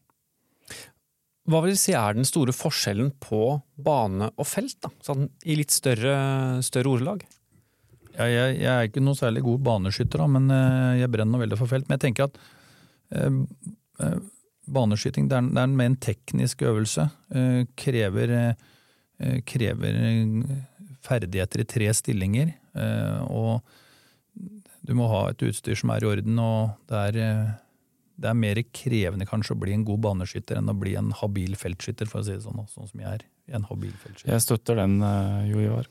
[1.48, 3.40] Hva vil du si er den store forskjellen på
[3.80, 4.92] bane og felt, da?
[5.00, 7.24] Sånn, i litt større, større ordelag?
[8.18, 11.58] Ja, jeg, jeg, er ikke noe særlig god baneskytter, da, men eh, jeg brenner veldig
[11.60, 11.86] for felt.
[11.86, 12.42] Men jeg tenker at
[13.14, 13.38] eh,
[14.02, 14.18] eh
[14.68, 17.08] baneskyting det er, det er mer en teknisk øvelse.
[17.34, 20.00] Eh, krever, eh, krever,
[21.04, 22.52] ferdigheter i tre stillinger.
[22.76, 23.62] Eh, og
[24.84, 27.56] du må ha et utstyr som er i orden, og det er,
[28.16, 31.56] det er mer krevende kanskje å bli en god baneskytter enn å bli en habil
[31.60, 32.64] feltskytter, for å si det sånn.
[32.72, 33.28] Sånn som jeg er.
[33.56, 34.32] En habil feltskytter.
[34.34, 35.00] Jeg støtter den,
[35.48, 35.88] Jo Ivar.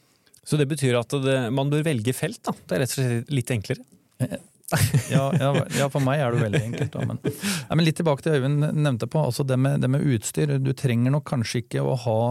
[0.47, 2.39] Så det betyr at det, man bør velge felt?
[2.47, 2.53] da?
[2.55, 3.83] Det er rett og slett litt enklere?
[5.12, 6.93] ja, ja, ja, for meg er det veldig enkelt.
[6.93, 10.03] Da, men, ja, men, litt tilbake til Øyvind nevnte på, altså det med, det med,
[10.03, 10.57] utstyr.
[10.63, 12.21] Du trenger nok kanskje ikke å ha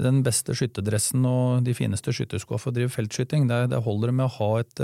[0.00, 3.46] den beste skyttedressen og de fineste skytterskoa for å drive feltskyting.
[3.50, 4.82] Det, det holder med å ha, et,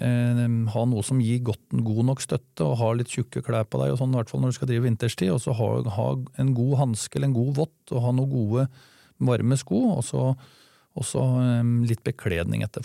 [0.00, 3.80] eh, ha noe som gir godt, god nok støtte, og ha litt tjukke klær på
[3.84, 5.32] deg, og sånn, i hvert fall når du skal drive vinterstid.
[5.36, 6.10] Og så ha, ha
[6.40, 8.68] en god hanske eller en god vått, og ha noen gode,
[9.16, 9.80] varme sko.
[9.96, 10.30] og så
[10.96, 12.84] og så ehm, litt bekledning etter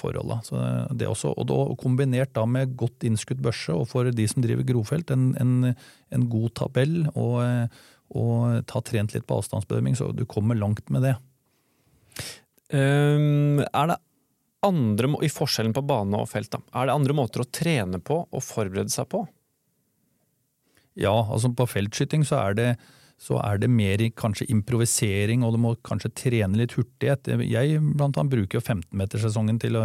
[0.91, 4.67] det også, og da, kombinert da med godt innskutt børse, og for de som driver
[4.67, 5.71] grovfelt, en, en,
[6.11, 7.71] en god tabell, og,
[8.11, 11.15] og, ta trent litt på avstandsbedømming, så du kommer langt med det.
[12.71, 13.99] Um, er det
[14.67, 18.25] andre, I forskjellen på bane og felt, da, er det andre måter å trene på
[18.27, 19.23] og forberede seg på?
[20.99, 22.69] Ja, altså på feltskyting så er det
[23.21, 27.29] så er det mer kanskje improvisering, og du må kanskje trene litt hurtighet.
[27.45, 29.83] Jeg blant annet bruker jo 15-metersesongen til å,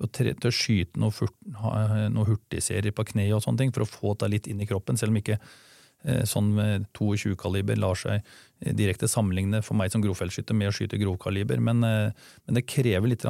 [0.00, 4.14] til, til å skyte noen noe hurtigserier på kne og sånne ting, for å få
[4.22, 8.72] det litt inn i kroppen, selv om ikke eh, sånn med 22-kaliber lar seg eh,
[8.78, 11.60] direkte sammenligne for meg som grovfeltskytter med å skyte grovkaliber.
[11.60, 13.26] Men, eh, men, det krever litt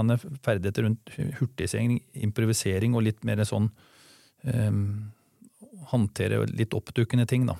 [0.47, 1.11] ferdigheter rundt
[1.41, 3.73] hurtigsering, improvisering og litt mer sånn
[4.47, 4.85] um,
[5.91, 7.57] Håndtere litt oppdukkende ting, da.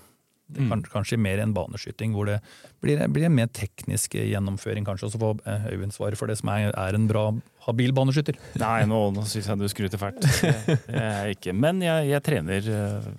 [0.59, 2.39] Er kanskje, mer enn baneskyting, hvor det
[2.83, 5.09] blir, blir en mer teknisk gjennomføring, kanskje.
[5.09, 7.27] Og så får eh, Øyvind svaret for det som er, er en bra,
[7.67, 8.39] habil baneskytter.
[8.63, 10.27] Nei, nå, nå syns jeg du skryter fælt.
[10.91, 11.55] Er jeg ikke.
[11.57, 13.11] Men jeg, jeg trener eh,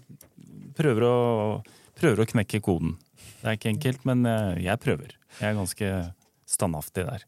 [0.78, 1.16] prøver å,
[2.00, 2.98] prøver å knekke koden.
[3.42, 5.16] Det er ikke enkelt, men eh, jeg prøver.
[5.40, 5.92] Jeg er ganske
[6.52, 7.28] standhaftig der.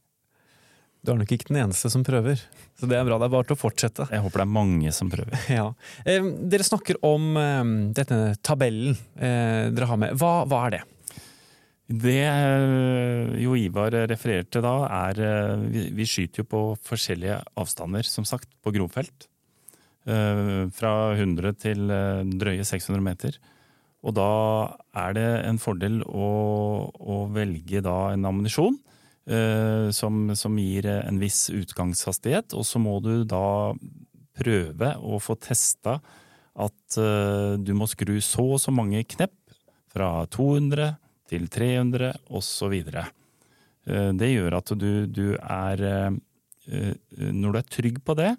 [1.03, 2.39] Du er nok ikke den eneste som prøver,
[2.79, 3.17] så det er bra.
[3.19, 4.05] Det er bare til å fortsette.
[4.07, 5.35] Jeg håper det er mange som prøver.
[5.51, 5.65] Ja.
[6.07, 10.15] Eh, dere snakker om eh, denne tabellen eh, dere har med.
[10.21, 10.81] Hva, hva er det?
[12.07, 14.77] Det eh, Jo Ivar refererte da,
[15.09, 19.27] er eh, vi, vi skyter jo på forskjellige avstander, som sagt, på grovfelt.
[20.07, 21.83] Eh, Fra 100 til
[22.39, 23.41] drøye 600 meter.
[24.07, 24.31] Og da
[25.03, 26.31] er det en fordel å,
[26.95, 28.79] å velge da en ammunisjon
[29.23, 33.71] som, som gir en viss utgangshastighet, og så må du da
[34.35, 35.99] prøve å få testa
[36.53, 39.35] at eh, du må skru så og så mange knepp
[39.93, 40.95] fra 200
[41.29, 42.73] til 300 osv.
[43.83, 46.17] Uh, det gjør at du, du er eh,
[46.71, 46.93] eh,
[47.33, 48.33] Når du er trygg på det,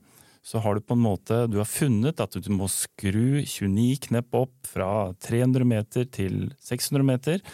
[0.44, 4.38] så har du på en måte Du har funnet at du må skru 29 knepp
[4.40, 7.44] opp fra 300 meter til 600 meter.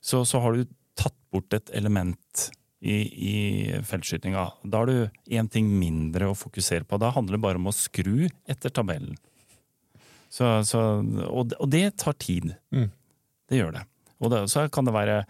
[0.00, 0.66] Så, så har du
[0.98, 2.48] tatt bort et element
[2.80, 2.96] i,
[3.30, 4.44] i feltskytinga.
[4.62, 7.00] Da har du én ting mindre å fokusere på.
[7.00, 9.18] Da handler det bare om å skru etter tabellen.
[10.28, 10.80] Så, så,
[11.26, 12.52] og, og det tar tid.
[12.74, 12.90] Mm.
[13.48, 13.84] Det gjør det.
[14.18, 15.22] Og det, så kan det være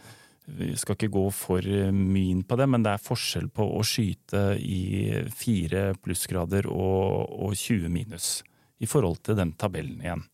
[0.48, 3.82] Vi skal ikke gå for mye inn på det, men det er forskjell på å
[3.84, 8.38] skyte i fire plussgrader og, og 20 minus.
[8.80, 10.24] I forhold til den tabellen igjen.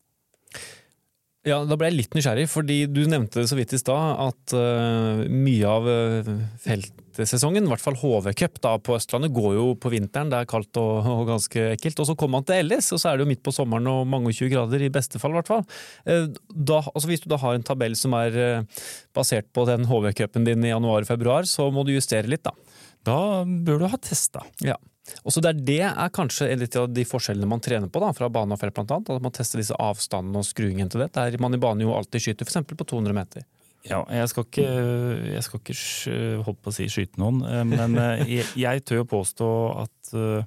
[1.45, 5.21] Ja, Da ble jeg litt nysgjerrig, fordi du nevnte så vidt i stad at uh,
[5.29, 6.29] mye av uh,
[6.63, 10.31] feltsesongen, i hvert fall HV-cup på Østlandet, går jo på vinteren.
[10.33, 12.01] Det er kaldt og, og, ganske ekkelt.
[12.01, 14.09] Og så kommer man til LS, og så er det jo midt på sommeren og
[14.09, 15.63] mange og 20 grader, i beste fall i hvert fall.
[16.09, 18.65] Uh, da, altså Hvis du da har en tabell som er
[19.13, 22.57] basert på den HV-cupen din i januar-februar, så må du justere litt, da.
[23.05, 24.41] Da bør du ha testa.
[24.65, 24.79] Ja.
[25.25, 28.55] Også der det er kanskje litt av de forskjellene man trener på da, fra bane
[28.55, 29.11] og felt, blant annet.
[29.13, 31.11] At man tester disse avstandene og skruingen til det.
[31.17, 32.65] Der man i bane jo alltid skyter f.eks.
[32.73, 33.45] på 200 meter.
[33.85, 34.69] Ja, jeg skal ikke,
[35.29, 35.75] jeg skal ikke
[36.47, 39.49] holdt på å si skyte noen, men jeg, jeg tør å påstå
[39.83, 40.39] at uh,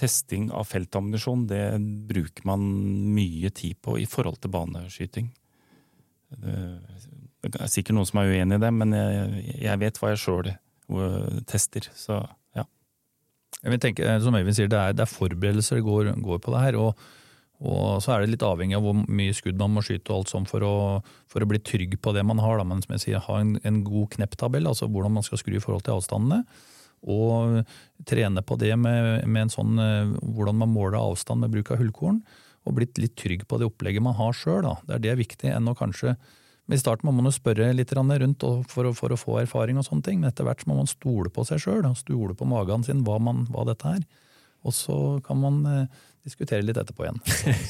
[0.00, 1.66] testing av feltammunisjon, det
[2.08, 2.64] bruker man
[3.12, 5.28] mye tid på i forhold til baneskyting.
[6.40, 10.24] Det er sikkert noen som er uenig i det, men jeg, jeg vet hva jeg
[10.24, 10.52] sjøl
[11.48, 11.86] tester.
[11.96, 12.18] Så
[12.56, 12.66] ja.
[13.62, 16.54] Jeg vil tenke, som Øyvind sier, det er, det er forberedelser det går, går, på
[16.54, 16.78] det her.
[16.80, 17.08] og,
[17.60, 20.32] og så er det litt avhengig av hvor mye skudd man må skyte og alt
[20.32, 20.74] sånt for å,
[21.28, 22.56] for å bli trygg på det man har.
[22.56, 22.64] Da.
[22.64, 25.62] Men som jeg sier, ha en, en god knepptabell, altså hvordan man skal skru i
[25.62, 26.44] forhold til avstandene.
[27.00, 27.62] Og
[28.08, 29.78] trene på det med, med en sånn,
[30.20, 32.20] hvordan man måler avstand med bruk av hullkorn.
[32.68, 34.68] Og blitt litt trygg på det opplegget man har sjøl.
[34.84, 36.16] Det er det viktig, enn å kanskje
[36.70, 39.86] I starten må man jo spørre litt rundt for å, for å, få erfaring, og
[39.86, 41.88] sånne ting, men etter hvert må man stole på seg sjøl.
[41.98, 44.04] Stole på magen sin hva, man, hva, dette er.
[44.66, 47.20] Og så kan man eh, diskutere litt etterpå igjen.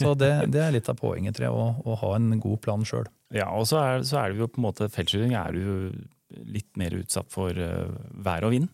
[0.00, 2.84] Så det, det, er litt av poenget, tror jeg, å, å ha en god plan
[2.86, 3.08] sjøl.
[3.32, 6.70] Ja, og så er, så er, det jo på en måte feltskyting er du litt
[6.78, 7.90] mer utsatt for uh,
[8.26, 8.70] vær og vind.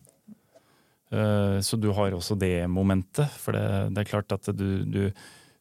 [1.13, 3.29] Uh, så du har også det momentet.
[3.39, 5.03] For det, det er klart at du, du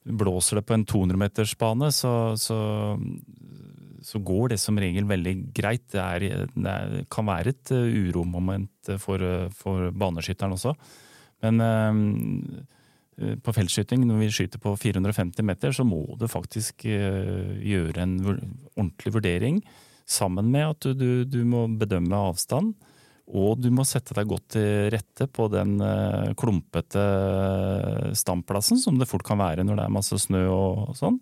[0.07, 2.57] blåser det på en 200-metersbane, så, så,
[4.07, 5.89] så går det som regel veldig greit.
[5.91, 10.77] Det, er, det kan være et uh, uromoment for, uh, for baneskytteren også.
[11.45, 18.01] Men øh, på feltskyting, når vi skyter på 450 meter, så må du faktisk gjøre
[18.01, 19.59] en ordentlig vurdering.
[20.09, 22.73] Sammen med at du, du, må bedømme avstand.
[23.29, 25.77] Og du må sette deg godt til rette på den
[26.41, 27.05] klumpete
[28.17, 31.21] standplassen, som det fort kan være når det er masse snø og sånn.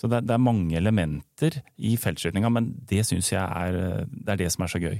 [0.00, 3.74] Så det, det er mange elementer i feltskytinga, men det syns jeg er
[4.08, 4.96] det, er det som er så gøy.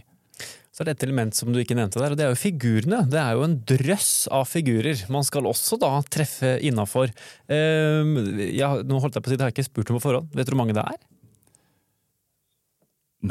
[0.71, 3.01] Så er det et element som du ikke nevnte der, og det er jo figurene.
[3.11, 7.11] Det er jo en drøss av figurer man skal også da treffe innafor.
[7.51, 8.05] Uh,
[8.87, 10.31] nå holdt jeg på å si, det har jeg ikke spurt om på forhånd.
[10.37, 11.01] Vet du hvor mange det er?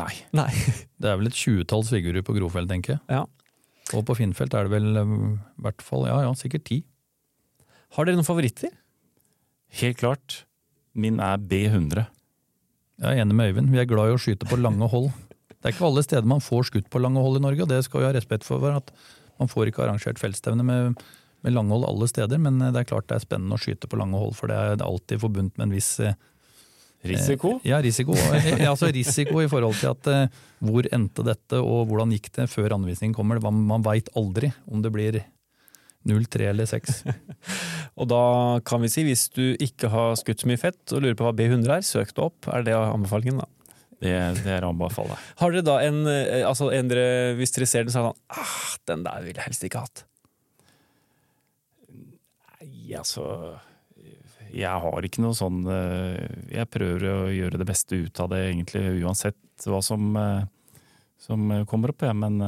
[0.01, 0.11] Nei.
[0.37, 0.49] Nei.
[1.01, 3.03] det er vel et tjuetalls figurer på grovfelt, tenker jeg.
[3.13, 3.23] Ja.
[3.97, 5.07] Og på finnfelt er det vel i
[5.63, 6.83] hvert fall, ja ja, sikkert ti.
[7.95, 8.73] Har dere noen favoritter?
[9.79, 10.43] Helt klart.
[10.93, 12.07] Min er B100.
[12.99, 13.71] Jeg er enig med Øyvind.
[13.71, 15.09] Vi er glad i å skyte på lange hold.
[15.59, 17.83] Det er ikke alle steder man får skutt på lange hold i Norge, og det
[17.85, 18.63] skal vi ha respekt for.
[18.71, 18.91] at
[19.39, 20.99] Man får ikke arrangert feltstevne med,
[21.43, 23.99] med lange hold alle steder, men det er klart det er spennende å skyte på
[23.99, 26.17] lange hold, for det er alltid forbundet med en viss eh,
[26.99, 27.53] Risiko?
[27.63, 28.11] Ja, risiko.
[28.71, 32.75] altså risiko i forhold til at eh, hvor endte dette, og hvordan gikk det før
[32.75, 33.39] anvisningen kommer.
[33.43, 35.21] Man, man veit aldri om det blir
[36.07, 37.03] 0-3 eller 6.
[37.99, 38.23] Og da
[38.67, 41.35] kan vi si, hvis du ikke har skutt så mye fett og lurer på hva
[41.35, 42.47] B100 er, søk det opp.
[42.51, 43.49] Er det anbefalingen, da?
[43.99, 44.13] Det,
[44.45, 45.19] det er anbefalet.
[45.41, 48.13] Har dere da en, eh, altså en dere, Hvis dere ser den, så er det
[48.13, 48.53] sånn ah,
[48.87, 50.03] Den der ville jeg helst ikke hatt.
[51.91, 53.25] Nei, altså
[54.55, 58.45] Jeg har ikke noe sånn eh, Jeg prøver å gjøre det beste ut av det,
[58.53, 60.47] egentlig, uansett hva som, eh,
[61.19, 62.07] som kommer opp.
[62.07, 62.15] Ja.
[62.15, 62.39] Men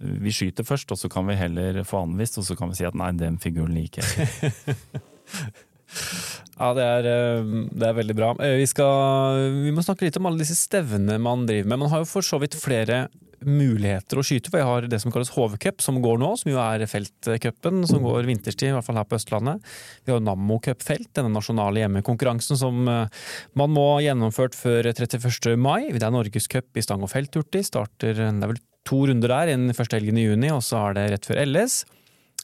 [0.00, 2.88] vi skyter først, og så kan vi heller få anvist, og så kan vi si
[2.88, 4.54] at nei, den figuren liker jeg ikke.
[6.60, 8.34] Ja, det er, eh, det er veldig bra.
[8.44, 11.82] Eh, vi, skal, vi må snakke litt om alle disse stevnene man driver med.
[11.86, 13.06] Man har jo for så vidt flere
[13.40, 16.58] muligheter å skyte, for jeg har det som kalles HV-cup, som går nå, som jo
[16.60, 19.64] er feltcupen som går vinterstid, i hvert fall her på Østlandet.
[20.04, 23.22] Vi har Nammo Cup-felt, denne nasjonale hjemmekonkurransen som eh,
[23.56, 25.56] man må ha gjennomført før 31.
[25.56, 25.88] mai.
[25.96, 28.60] Det er Norgescup i stang og felthurtig, starter det er vel
[28.90, 31.84] to runder der, en første helgen i juni, og så er det rett før LS.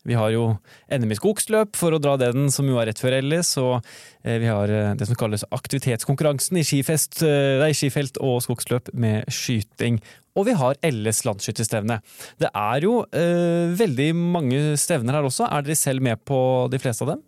[0.07, 0.45] Vi har jo
[0.93, 3.57] NM i skogsløp, for å dra den, som jo er rett før LS.
[3.63, 3.75] Og
[4.23, 8.93] eh, vi har eh, det som kalles aktivitetskonkurransen i skifest, eh, nei, skifelt og skogsløp
[8.95, 9.99] med skyting.
[10.39, 11.99] Og vi har LS landsskytterstevne.
[12.43, 15.49] Det er jo eh, veldig mange stevner her også.
[15.49, 16.39] Er dere selv med på
[16.71, 17.25] de fleste av dem?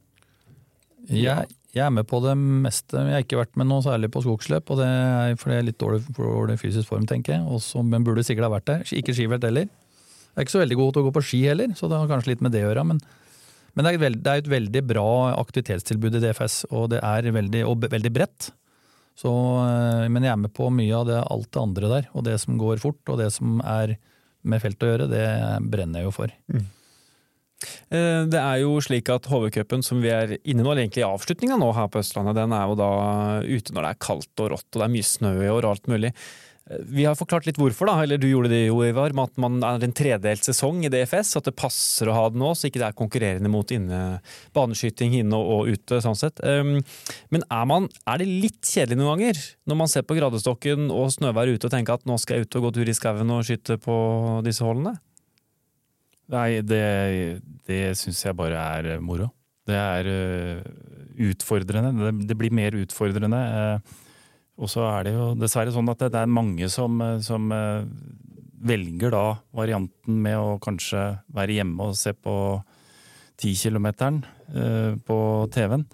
[1.09, 2.97] Jeg, jeg er med på det meste.
[2.97, 5.67] Jeg har ikke vært med noe særlig på skogsløp, og det er fordi jeg er
[5.67, 7.45] litt dårlig, dårlig fysisk form, tenker jeg.
[7.59, 8.85] Også, men burde sikkert ha vært der.
[8.97, 9.69] Ikke skivelt heller.
[9.69, 12.09] Jeg er ikke så veldig god til å gå på ski heller, så det har
[12.09, 12.87] kanskje litt med det å gjøre.
[12.89, 13.03] Men,
[13.75, 15.09] men det, er veld, det, er et veldig bra
[15.43, 18.51] aktivitetstilbud i DFS, og det er veldig, veldig bredt.
[19.19, 19.31] Så,
[19.67, 22.11] eh, men jeg er med på mye av det, alt det andre der.
[22.15, 23.99] Og det som går fort, og det som er
[24.49, 25.29] med felt å gjøre, det
[25.69, 26.33] brenner jeg jo for.
[26.55, 26.69] Mm.
[27.91, 31.73] Det er jo slik at HV-cupen som vi er inne nå, eller egentlig avslutninga nå
[31.75, 32.91] her på Østlandet, den er jo da
[33.43, 35.73] ute når det er kaldt og rått og det er mye snø i år og
[35.73, 36.13] alt mulig.
[36.69, 39.57] Vi har forklart litt hvorfor, da, eller du gjorde det jo, Ivar, med at man
[39.65, 41.33] er en tredelt sesong i DFS.
[41.41, 44.19] At det passer å ha det nå, så ikke det er konkurrerende mot inne,
[44.57, 46.03] baneskyting inne og, ute.
[46.05, 46.43] sånn sett.
[46.45, 46.77] Um,
[47.33, 51.13] men er, man, er, det litt kjedelig noen ganger, når man ser på gradestokken og
[51.17, 53.47] snøvær ute og tenker at nå skal jeg ut og gå tur i skauen og
[53.49, 53.99] skyte på
[54.45, 54.99] disse hullene?
[56.35, 56.85] Nei, det,
[57.69, 59.31] det syns jeg bare er moro.
[59.69, 60.61] Det er uh,
[61.29, 62.13] utfordrende.
[62.29, 63.41] Det, blir mer utfordrende.
[63.41, 64.05] Uh,
[64.59, 67.87] og så er det jo dessverre sånn at det er mange som, som eh,
[68.69, 72.35] velger da varianten med å kanskje være hjemme og se på
[73.39, 74.19] 10-kilometeren
[74.51, 75.19] eh, på
[75.55, 75.87] TV-en.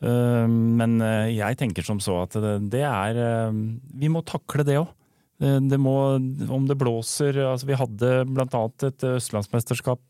[0.00, 0.96] Eh, men
[1.28, 4.88] jeg tenker som så at det, det er Vi må takle det òg.
[5.40, 5.94] Det må,
[6.52, 10.02] om det blåser altså Vi hadde annet et østlandsmesterskap.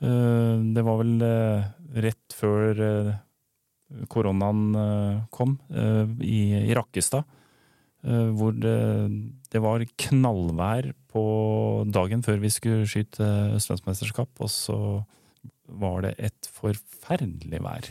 [0.00, 1.12] Det var vel
[2.06, 2.80] rett før
[4.10, 7.24] koronaen eh, kom, eh, i, i Rakkestad.
[8.04, 8.76] Eh, hvor det,
[9.52, 11.24] det, var knallvær på
[11.94, 14.78] dagen før vi skulle skyte østlandsmesterskap, og så
[15.64, 17.90] var det et forferdelig vær.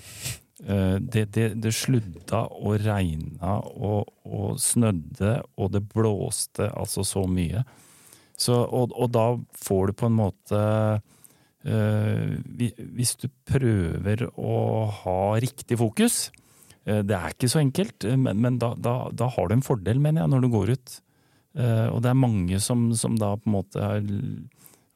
[0.63, 7.65] Det, det, det sludda og regna og, og, snødde, og det blåste altså så mye.
[8.39, 9.25] Så, og, og da
[9.59, 10.61] får du på en måte
[11.67, 12.31] øh,
[12.95, 14.55] hvis du prøver å
[15.03, 16.31] ha riktig fokus
[16.87, 20.01] øh, Det er ikke så enkelt, men, men da, da, da har du en fordel,
[20.01, 20.99] mener jeg, når du går ut.
[21.53, 23.89] Og det er mange som, som da på en måte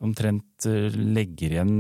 [0.02, 0.66] omtrent
[0.98, 1.76] legger igjen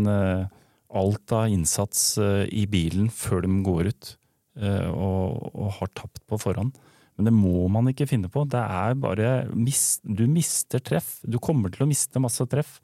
[0.87, 4.11] alt av innsats i bilen før de går ut,
[4.57, 6.77] og, og har tapt på forhånd.
[7.17, 8.45] Men det må man ikke finne på.
[8.45, 11.17] Det er bare Du mister treff.
[11.25, 12.77] Du kommer til å miste masse treff.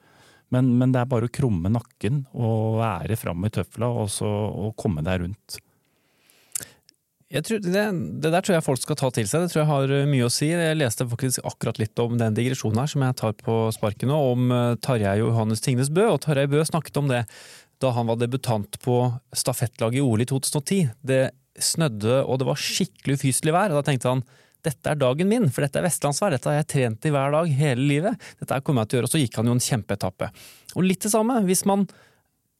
[0.53, 4.29] Men, men, det er bare å krumme nakken og være fram i tøfla og, så,
[4.29, 5.61] og komme deg rundt.
[7.33, 7.83] Tror, det,
[8.21, 9.41] det, der tror jeg folk skal ta til seg.
[9.41, 10.51] Det tror jeg har eh, mye å si.
[10.51, 14.19] Jeg leste faktisk akkurat litt om den digresjonen her som jeg tar på sparket nå,
[14.35, 16.11] om eh, Tarjei og Johannes Tingnes Bø.
[16.11, 17.23] Og Tarjei Bø snakket om det
[17.83, 18.97] da han var debutant på
[19.35, 20.93] stafettlaget i OL i 2010.
[21.03, 21.23] Det
[21.59, 23.73] snødde og det var skikkelig ufyselig vær.
[23.73, 24.23] og Da tenkte han
[24.63, 27.49] dette er dagen min, for dette er vestlandsvær, dette har jeg trent i hver dag
[27.51, 28.27] hele livet.
[28.39, 29.09] Dette kommer jeg til å gjøre.
[29.09, 30.29] Og så gikk han jo en kjempeetappe.
[30.77, 31.83] Og litt det samme, hvis man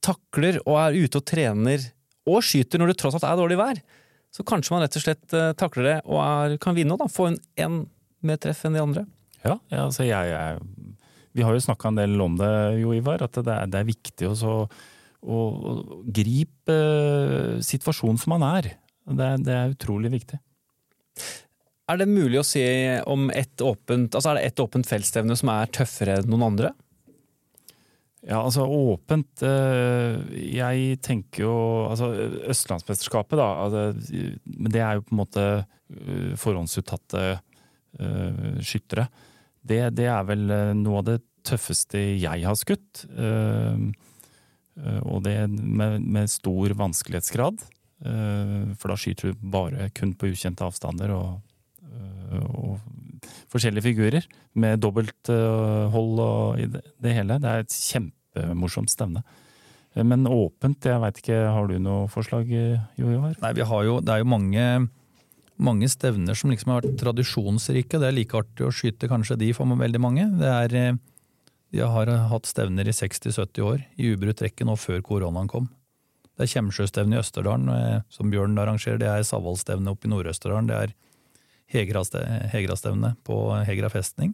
[0.03, 1.85] takler og er ute og trener
[2.27, 3.79] og skyter når det tross alt er dårlig vær,
[4.33, 7.07] så kanskje man rett og slett eh, takler det og er, kan vinne og da,
[7.11, 7.83] få en, en
[8.25, 9.05] mer treff enn de andre.
[9.43, 10.59] Ja, altså jeg, jeg,
[11.35, 13.87] Vi har jo snakka en del om det, Jo Ivar, at det er, det er
[13.87, 14.57] viktig å,
[15.23, 15.39] å,
[16.03, 18.73] gripe uh, situasjonen som man er.
[19.03, 20.39] Det, det er utrolig viktig.
[21.91, 22.63] Er det mulig å si
[23.11, 26.71] om et åpent, altså er det ett åpent feltstevne som er tøffere enn noen andre?
[28.23, 30.13] Ja, altså åpent eh,
[30.47, 31.55] Jeg tenker jo
[31.89, 32.07] Altså
[32.53, 33.49] Østlandsmesterskapet, da.
[33.65, 33.81] Altså,
[34.47, 37.25] men det er jo på en måte eh, forhåndsuttatte
[37.99, 39.09] uh, skyttere.
[39.59, 40.47] Det, det, er vel
[40.79, 43.03] noe av det tøffeste jeg har skutt.
[43.11, 44.12] Uh, Eh,
[45.05, 47.61] og det med, med stor vanskelighetsgrad.
[48.03, 51.37] Eh, for da skyter du bare kun på ukjente avstander og,
[51.87, 54.27] eh, og forskjellige figurer.
[54.59, 57.39] Med dobbelthold og i det, hele.
[57.39, 59.23] Det er et kjempemorsomt stevne.
[59.95, 62.51] Eh, Men åpent, jeg veit ikke, har du noe forslag,
[62.97, 63.31] Jojo?
[63.39, 64.67] Nei, vi har jo, det er jo mange,
[65.57, 68.01] mange stevner som liksom har vært tradisjonsrike.
[68.01, 70.27] Det er like artig å skyte kanskje de for veldig mange.
[70.41, 71.01] Det er, eh,
[71.73, 75.71] de har hatt stevner i 60-70 år, i ubrutt rekke nå før koronaen kom.
[76.33, 78.99] Det er Kjemsjøstevne i Østerdalen, eh, som Bjørn arrangerer.
[79.01, 80.69] Det er Savvollstevne oppe i Nord-Østerdalen.
[80.69, 80.93] Det er
[81.73, 84.33] Hegrastevnet Hegrastevne på Hegra festning.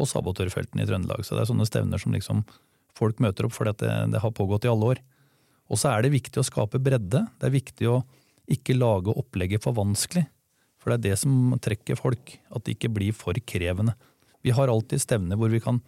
[0.00, 1.24] Og sabotørfeltene i Trøndelag.
[1.24, 2.42] Så det er sånne stevner som liksom
[2.96, 5.02] folk møter opp fordi det, det har pågått i alle år.
[5.72, 7.24] Og så er det viktig å skape bredde.
[7.40, 8.02] Det er viktig å
[8.50, 10.26] ikke lage opplegget for vanskelig.
[10.80, 13.94] For det er det som trekker folk, at det ikke blir for krevende.
[14.44, 15.80] Vi har alltid stevner hvor vi kan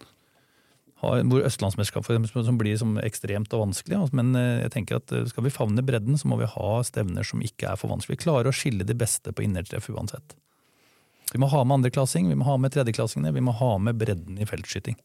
[1.01, 2.07] hvor Østlandsmesterskap
[2.45, 3.99] som blir som ekstremt og vanskelig.
[3.99, 6.71] altså, Men eh, jeg tenker at eh, skal vi favne bredden, så må vi ha
[6.87, 8.17] stevner som ikke er for vanskelig.
[8.17, 10.33] Vi klarer å skille de beste på innertreff uansett.
[11.33, 14.39] Vi må ha med andreklassing, vi må ha med tredjeklassingene, vi må ha med bredden
[14.39, 14.97] i feltskyting.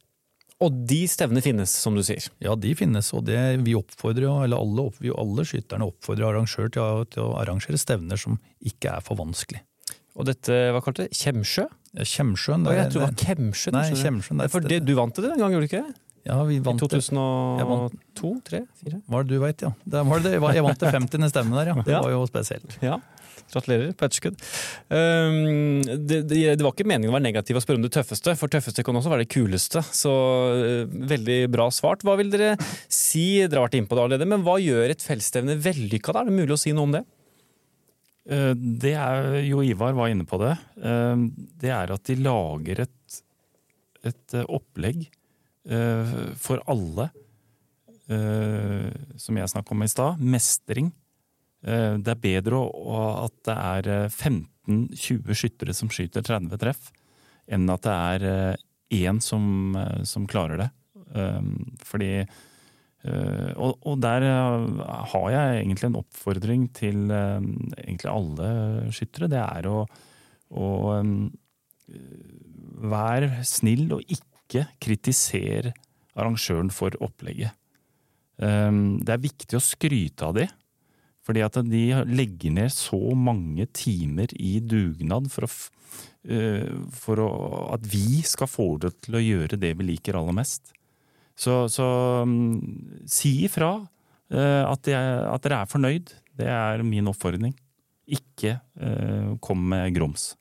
[0.62, 2.22] Og de stevnene finnes, som du sier.
[2.40, 6.70] Ja, de finnes, og det vi oppfordrer jo, eller alle, vi, alle skytterne oppfordrer arrangør
[6.70, 9.64] til å, til å arrangere stevner som ikke er for vanskelig.
[10.14, 11.18] Og dette, hva kalte du det?
[11.18, 11.66] Kjemsjø?
[11.92, 13.88] Kjemsjøen jeg tror det var Kjemsjøen Nei.
[14.00, 14.40] Kjemsjøen.
[14.40, 15.84] det For det, du vant det den gang, gjorde du ikke?
[16.24, 16.80] Ja, vi vant.
[16.80, 17.66] Jeg 2002?
[17.68, 18.60] vant- 3?
[18.86, 19.00] 4?
[19.10, 19.72] Hva er det du veit, ja.
[19.84, 21.28] Det var det, jeg vant det 50.
[21.32, 21.82] stemme der, ja.
[21.82, 22.78] Det var jo spesielt.
[22.80, 23.00] Ja.
[23.52, 24.38] Gratulerer på etterskudd.
[24.88, 28.32] Um, det, det, det var ikke meningen å være negativ og spørre om det tøffeste,
[28.40, 29.82] for tøffeste kan også være det kuleste.
[29.92, 30.12] Så
[30.56, 32.06] uh, veldig bra svart.
[32.06, 32.54] Hva vil dere
[32.86, 36.14] si, dere har vært inne på det allerede, men hva gjør et feltstevne vellykka?
[36.16, 37.02] Er det mulig å si noe om det?
[38.28, 40.56] Eh, Det er jo Ivar var inne på det.
[40.82, 41.16] Eh,
[41.58, 43.22] Det er at de lager et,
[44.04, 45.08] et eh, opplegg
[46.42, 47.04] for alle.
[49.16, 50.18] Som jeg snakka om i stad.
[50.18, 50.88] Mestring.
[51.62, 52.64] Det er bedre
[53.22, 54.08] at det er eh,
[54.66, 56.90] 15-20 skyttere som skyter 30 treff,
[57.46, 58.58] enn at det er
[59.06, 60.68] én som, som klarer det.
[61.86, 62.10] Fordi
[63.02, 64.82] og, og der eh,
[65.12, 67.48] har jeg egentlig en oppfordring til eh,
[67.82, 68.50] egentlig alle
[68.94, 69.30] skyttere.
[69.32, 69.80] Det er å,
[70.54, 70.68] å
[71.00, 71.96] eh,
[72.92, 75.74] være snill og ikke kritisere
[76.14, 77.56] arrangøren for opplegget.
[78.38, 78.70] Eh,
[79.02, 80.50] det er viktig å skryte av det.
[81.22, 85.50] Fordi at de legger ned så mange timer i dugnad for, å,
[86.26, 87.28] eh, for å,
[87.76, 90.74] at vi skal få det til å gjøre det vi liker aller mest.
[91.38, 91.86] Så, så
[92.28, 93.74] mm, si ifra
[94.32, 96.12] eh, at, at dere er fornøyd.
[96.38, 97.54] Det er min oppfordring.
[98.12, 100.32] Ikke eh, kom med grums.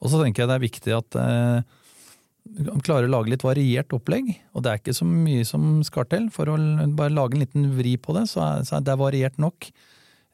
[0.00, 1.78] Og så tenker jeg det er viktig at eh,
[2.50, 4.32] du klarer å lage litt variert opplegg.
[4.54, 6.28] Og det er ikke så mye som skal til.
[6.34, 6.56] For å
[6.96, 9.70] bare lage en liten vri på det, så er, så er det variert nok.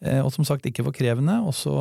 [0.05, 1.39] Eh, og som sagt ikke for krevende.
[1.47, 1.73] Og så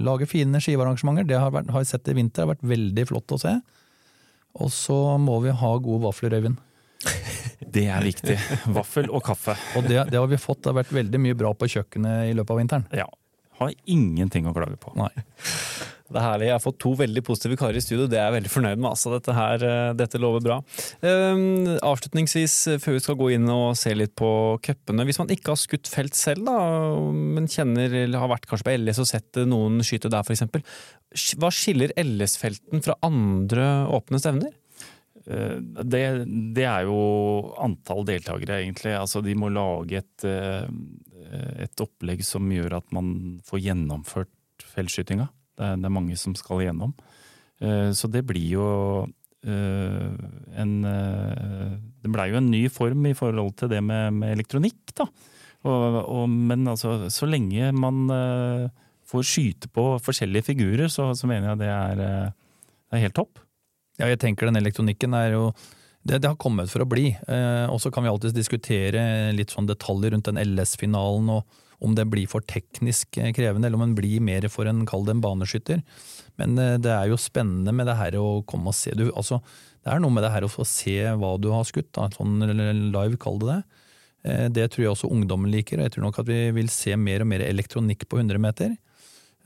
[0.00, 1.28] lage fine skivearrangementer.
[1.28, 3.56] Det har, vært, har vi sett i vinter, det har vært veldig flott å se.
[4.64, 6.60] Og så må vi ha gode vafler, Øyvind.
[7.72, 8.36] Det er viktig.
[8.76, 9.56] Vaffel og kaffe.
[9.78, 10.62] Og det, det har vi fått.
[10.64, 12.88] Det har vært veldig mye bra på kjøkkenet i løpet av vinteren.
[13.04, 13.08] Ja.
[13.60, 14.92] Har ingenting å klage på.
[14.98, 15.12] Nei.
[16.04, 16.48] Det er herlig.
[16.50, 18.04] Jeg har fått to veldig positive karer i studio.
[18.10, 18.88] Det er jeg veldig fornøyd med.
[18.90, 20.58] Altså, dette, her, eh, dette lover bra.
[21.00, 24.28] Um, avslutningsvis, eh, før vi skal gå inn og se litt på
[24.62, 25.06] cupene.
[25.08, 26.58] Hvis man ikke har skutt felt selv, da,
[27.08, 30.44] men kjenner eller har vært kanskje på LS og sett eh, noen skyte der f.eks.
[31.40, 34.52] Hva skiller LS-felten fra andre åpne stevner?
[35.26, 36.02] Eh, Det,
[36.54, 38.94] det er jo antall deltakere, egentlig.
[38.98, 40.68] Altså, de må lage et, eh,
[41.64, 44.30] et opplegg som gjør at man får gjennomført
[44.74, 45.28] feltskytinga.
[45.58, 46.94] Det det er mange som skal igjennom.
[47.60, 49.06] Eh, Så det blir jo
[49.44, 50.82] en
[52.00, 55.04] Det blei jo en ny form i forhold til det med, med elektronikk, da.
[55.64, 58.08] Og, og, men altså, så lenge man
[59.04, 63.38] får skyte på forskjellige figurer, så, så mener jeg det er, det er helt topp.
[64.00, 65.48] Ja, jeg tenker den elektronikken er jo
[66.04, 67.12] det, det har kommet for å bli.
[67.14, 71.94] Eh, og så kan vi alltids diskutere litt sånn detaljer rundt den LS-finalen, og om
[71.96, 75.16] det blir for teknisk eh, krevende, eller om den blir mer for en, kall det
[75.16, 75.80] en baneskytter.
[76.40, 78.92] Men eh, det er jo spennende med det her å komme og se.
[78.98, 79.40] Du, altså,
[79.84, 82.40] det er noe med det her å få se hva du har skutt, da, sånn
[82.44, 83.60] live, kall det det.
[84.24, 86.96] Eh, det tror jeg også ungdommen liker, og jeg tror nok at vi vil se
[87.00, 88.76] mer og mer elektronikk på 100 meter.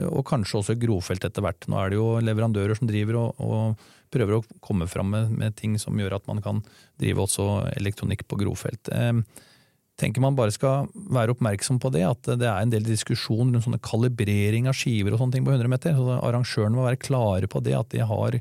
[0.07, 1.66] Og kanskje også grovfelt etter hvert.
[1.66, 5.57] Nå er det jo leverandører som driver og, og prøver å komme fram med, med,
[5.59, 6.62] ting som gjør at man kan
[7.01, 8.90] drive også elektronikk på grovfelt.
[9.99, 13.66] Tenker man bare skal være oppmerksom på det, at det er en del diskusjon rundt
[13.66, 15.99] sånne kalibrering av skiver og sånne ting på 100 meter.
[15.99, 18.38] Så arrangørene må være klare på det, at de har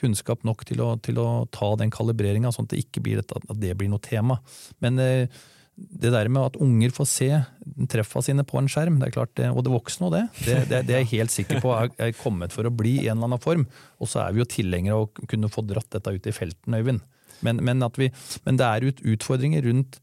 [0.00, 3.34] kunnskap nok til å, til å ta den kalibreringa, sånn at det ikke blir, et,
[3.36, 4.40] at det blir noe tema.
[4.82, 5.42] Men eh,
[5.74, 7.28] det der med at unger får se
[7.90, 10.58] treffa sine på en skjerm, det er klart det, og det voksne og det, det,
[10.70, 13.16] det, det er jeg helt sikker på er, er kommet for å bli i en
[13.16, 13.66] eller annen form.
[13.98, 16.78] Og så er vi jo tilhengere av å kunne få dratt dette ut i felten,
[16.78, 17.02] Øyvind.
[17.44, 18.08] Men, men, vi,
[18.46, 19.98] men det er ut, utfordringer rundt,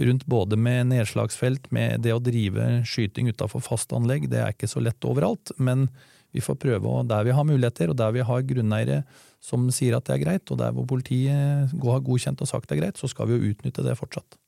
[0.00, 4.30] rundt, både med nedslagsfelt, med det å drive skyting utafor fast anlegg.
[4.32, 5.52] Det er ikke så lett overalt.
[5.60, 5.90] Men
[6.32, 9.02] vi får prøve, og der vi har muligheter, og der vi har grunneiere
[9.44, 12.78] som sier at det er greit, og der hvor politiet har godkjent og sagt det
[12.78, 14.38] er greit, så skal vi jo utnytte det fortsatt.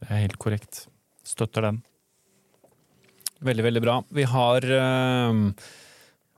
[0.00, 0.84] Det er helt korrekt.
[1.26, 1.82] Støtter den.
[3.44, 3.96] Veldig, veldig bra.
[4.16, 5.40] Vi har uh,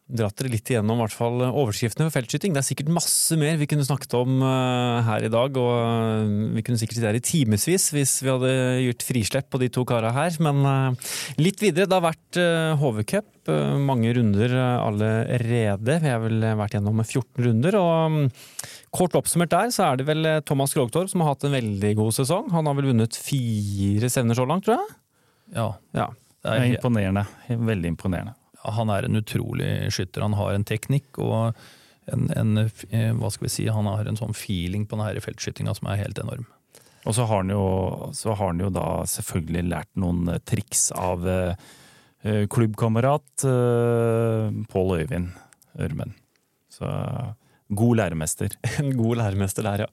[0.09, 2.54] dratt dere litt igjennom hvert fall overskriftene for feltskyting.
[2.56, 6.54] Det er sikkert masse mer vi kunne snakket om uh, her i dag, og uh,
[6.56, 8.52] vi kunne sikkert sittet her i timevis hvis vi hadde
[8.86, 10.38] gjort frislepp på de to kara her.
[10.44, 10.96] Men
[11.40, 11.88] litt videre.
[11.88, 12.38] Det har vært
[12.80, 13.50] HV-cup,
[13.80, 16.00] mange runder allerede.
[16.02, 17.78] Vi har vel vært gjennom 14 runder.
[17.78, 18.20] og um,
[18.94, 21.92] Kort oppsummert der, så er det vel eh, Thomas Krogtorp som har hatt en veldig
[21.98, 22.48] god sesong.
[22.54, 24.96] Han har vel vunnet fire stevner så langt, tror jeg?
[25.59, 25.68] Ja.
[25.96, 26.09] ja.
[26.44, 27.26] Det er imponerende.
[27.48, 28.32] Veldig imponerende.
[28.76, 30.24] Han er en utrolig skytter.
[30.24, 31.58] Han har en teknikk og
[32.12, 35.74] en, en, eh, hva skal vi si, han har en sånn feeling på denne feltskytinga
[35.76, 36.46] som er helt enorm.
[37.06, 37.64] Og så har han jo,
[38.26, 41.52] har han jo da selvfølgelig lært noen eh, triks av eh,
[42.50, 43.44] klubbkamerat
[44.72, 45.28] Pål Øyvind
[45.78, 46.16] Ørmen.
[46.74, 46.88] Så
[47.68, 48.54] God læremester.
[48.80, 49.88] En god læremester der, ja.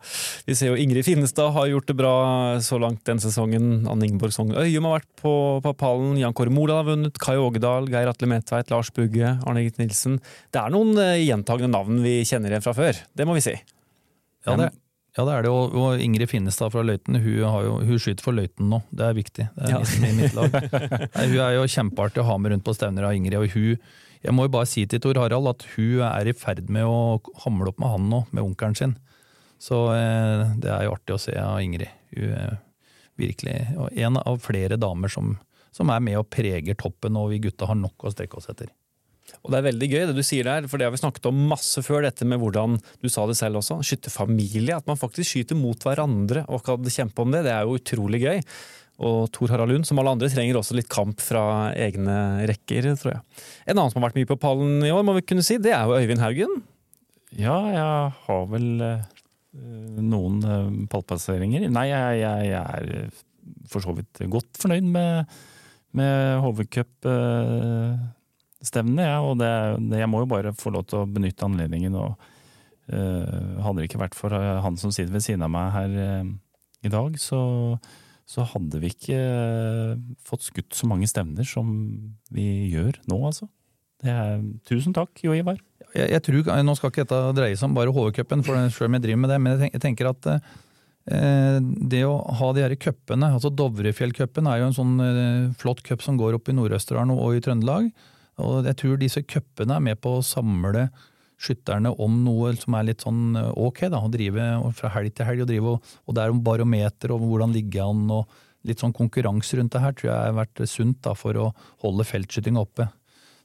[0.47, 2.15] Vi ser jo Ingrid Finnestad har gjort det bra
[2.63, 3.83] så langt den sesongen.
[3.91, 5.33] Anne Ingeborg Sogn Øyum har vært på,
[5.65, 6.15] på pallen.
[6.21, 7.19] Jan Kåre Moland har vunnet.
[7.19, 10.21] Kai Ågedal, Geir Atle Metveit, Lars Bugge, Arne Gitt Nilsen.
[10.55, 13.03] Det er noen uh, gjentagende navn vi kjenner igjen fra før.
[13.11, 13.57] Det må vi si.
[14.45, 14.71] Ja, det,
[15.17, 15.51] ja, det er det.
[15.51, 18.81] Og, Ingrid Finnestad fra Løiten hun, jo, hun skyter for Løiten nå.
[18.91, 19.49] Det er viktig.
[19.51, 19.83] Det er ja.
[19.83, 20.57] liksom i mitt lag.
[21.17, 23.39] Nei, hun er jo kjempeartig å ha med rundt på stevner av Ingrid.
[23.39, 23.79] og hun
[24.25, 27.19] jeg må jo bare si til Tor Harald at hun er i ferd med å
[27.43, 28.95] hamle opp med han nå, med onkelen sin.
[29.61, 31.91] Så eh, det er jo artig å se av Ingrid.
[32.15, 32.55] Hun er
[33.19, 33.59] virkelig
[34.01, 35.35] en av flere damer som,
[35.75, 38.73] som er med og preger toppen, og vi gutta har nok å strekke oss etter.
[39.41, 41.45] Og Det er veldig gøy det du sier der, for det har vi snakket om
[41.49, 42.03] masse før.
[42.05, 44.77] Dette med hvordan du sa det selv også, skytterfamilie.
[44.77, 47.45] At man faktisk skyter mot hverandre og kan kjempe om det.
[47.47, 48.43] Det er jo utrolig gøy.
[49.03, 53.11] Og Tor Harald Lund, som alle andre, trenger også litt kamp fra egne rekker, tror
[53.11, 53.19] jeg.
[53.67, 55.73] En annen som har vært mye på pallen i år, må vi kunne si, det
[55.75, 56.53] er jo Øyvind Haugen.
[57.35, 59.03] Ja, jeg har vel uh,
[59.99, 61.61] noen uh, pallplasseringer.
[61.67, 62.83] Nei, jeg, jeg, jeg, er
[63.69, 65.11] for så vidt godt fornøyd med,
[65.99, 66.15] med
[66.45, 69.51] HV-cup-stevnene, uh, ja, og det,
[69.89, 71.93] det, jeg må jo bare få lov til å benytte anledningen.
[71.99, 72.11] og
[72.85, 75.89] Hadde det ikke vært for han som sitter ved siden av meg her
[76.85, 77.41] i dag, så
[78.25, 79.93] så hadde vi ikke eh,
[80.25, 81.69] fått skutt så mange stevner som
[82.33, 83.47] vi gjør nå, altså.
[84.05, 85.57] Er, tusen takk, Jo Ivar.
[85.95, 89.05] Jeg, jeg, tror, Nå skal ikke dette dreie seg om bare HV-cupen, selv om jeg
[89.05, 93.53] driver med det, men jeg tenker at eh, det å ha de her cupene, altså
[93.53, 97.43] Dovrefjellcupen er jo en sånn eh, flott cup som går opp i Nord-Østerdalen og i
[97.45, 97.91] Trøndelag.
[98.41, 100.89] og Jeg tror disse cupene er med på å samle
[101.41, 105.29] skytterne om noe som er litt sånn eh, ok, da, å drive fra helg til
[105.29, 105.45] helg.
[105.45, 109.59] Og, drive, og det er om barometer og hvordan ligger an, og litt sånn konkurranse
[109.59, 111.49] rundt det her tror jeg har vært sunt da, for å
[111.83, 112.87] holde feltskytinga oppe.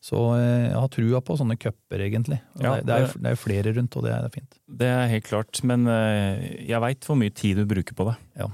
[0.00, 2.40] Så eh, jeg har trua på sånne cuper, egentlig.
[2.56, 4.56] Ja, det, er, det, er, flere rundt, og det er fint.
[4.80, 8.16] Det er helt klart, men eh, jeg veit hvor mye tid du bruker på det.
[8.40, 8.48] Ja.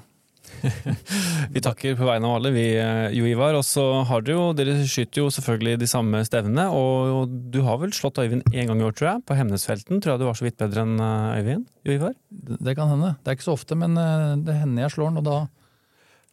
[1.55, 3.57] vi takker på vegne av alle, vi, eh, Jo Ivar.
[3.59, 6.69] Og så har dere jo, dere skyter jo selvfølgelig de samme stevnene.
[6.75, 9.27] Og du har vel slått Øyvind én gang i år, tror jeg.
[9.29, 11.69] På Hemnesfelten tror jeg du var så vidt bedre enn eh, Øyvind?
[11.87, 12.17] Jo Ivar?
[12.31, 13.15] Det kan hende.
[13.23, 15.39] Det er ikke så ofte, men eh, det hender jeg slår den, og da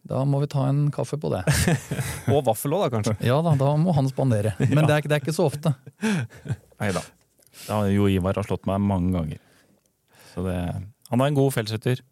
[0.04, 1.40] da må vi ta en kaffe på det.
[2.32, 3.14] og vaffel òg, da, kanskje?
[3.30, 4.52] Ja da, da må han spandere.
[4.60, 4.88] Men ja.
[4.90, 5.72] det, er, det, er, ikke så ofte.
[6.82, 7.00] Nei da.
[7.88, 9.40] Jo Ivar har slått meg mange ganger.
[10.34, 10.58] Så det,
[11.08, 12.04] han er en god feltskytter.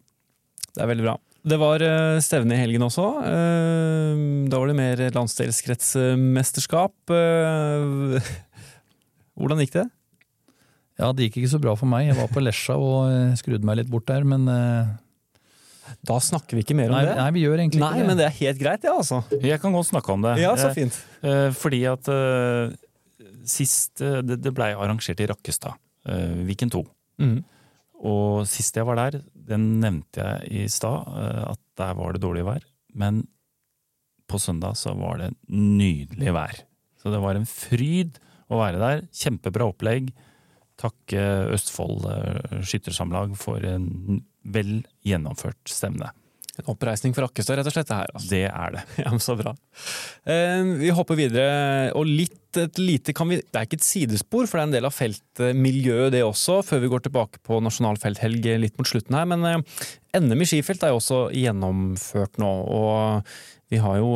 [0.73, 1.15] Det er veldig bra.
[1.43, 3.03] Det var eh, stevne i helgen også.
[3.27, 6.95] Eh, da var det mer landsdelskretsmesterskap.
[7.11, 8.29] Eh,
[9.35, 9.87] hvordan gikk det?
[11.01, 12.07] Ja, Det gikk ikke så bra for meg.
[12.07, 14.45] Jeg var på Lesja og skrudde meg litt bort der, men
[16.07, 17.15] Da snakker vi ikke mer om nei, det.
[17.17, 18.07] Nei, vi gjør egentlig nei, ikke det.
[18.07, 19.19] Men det er helt greit, ja, altså.
[19.43, 20.37] Jeg kan godt snakke om det.
[20.39, 20.95] Ja, så fint.
[21.59, 22.03] Fordi at
[23.49, 25.75] sist Det, det blei arrangert i Rakkestad.
[26.47, 26.85] Viken 2.
[27.19, 27.43] Mm.
[28.03, 32.23] Og sist jeg var der, den nevnte jeg i stad, eh, at der var det
[32.23, 32.65] dårlig vær.
[32.93, 33.23] Men
[34.29, 36.63] på søndag så var det nydelig vær.
[36.99, 38.19] Så det var en fryd
[38.51, 39.05] å være der.
[39.15, 40.11] Kjempebra opplegg.
[40.79, 41.23] Takke
[41.53, 46.11] Østfold eh, Skyttersamlag for en vel gjennomført stevne.
[46.61, 47.87] En oppreisning for Akkestad, rett og slett.
[47.89, 48.11] det her.
[48.13, 48.29] Altså.
[48.29, 48.83] Det er det.
[49.01, 49.55] Ja, men Så bra.
[50.29, 54.45] Eh, vi hopper videre, og litt et lite kan vi, Det er ikke et sidespor,
[54.45, 57.97] for det er en del av feltmiljøet det også, før vi går tilbake på nasjonal
[57.97, 59.25] felthelg litt mot slutten her.
[59.31, 59.81] Men eh,
[60.21, 63.33] NM i skifelt er jo også gjennomført nå, og
[63.73, 64.13] vi har jo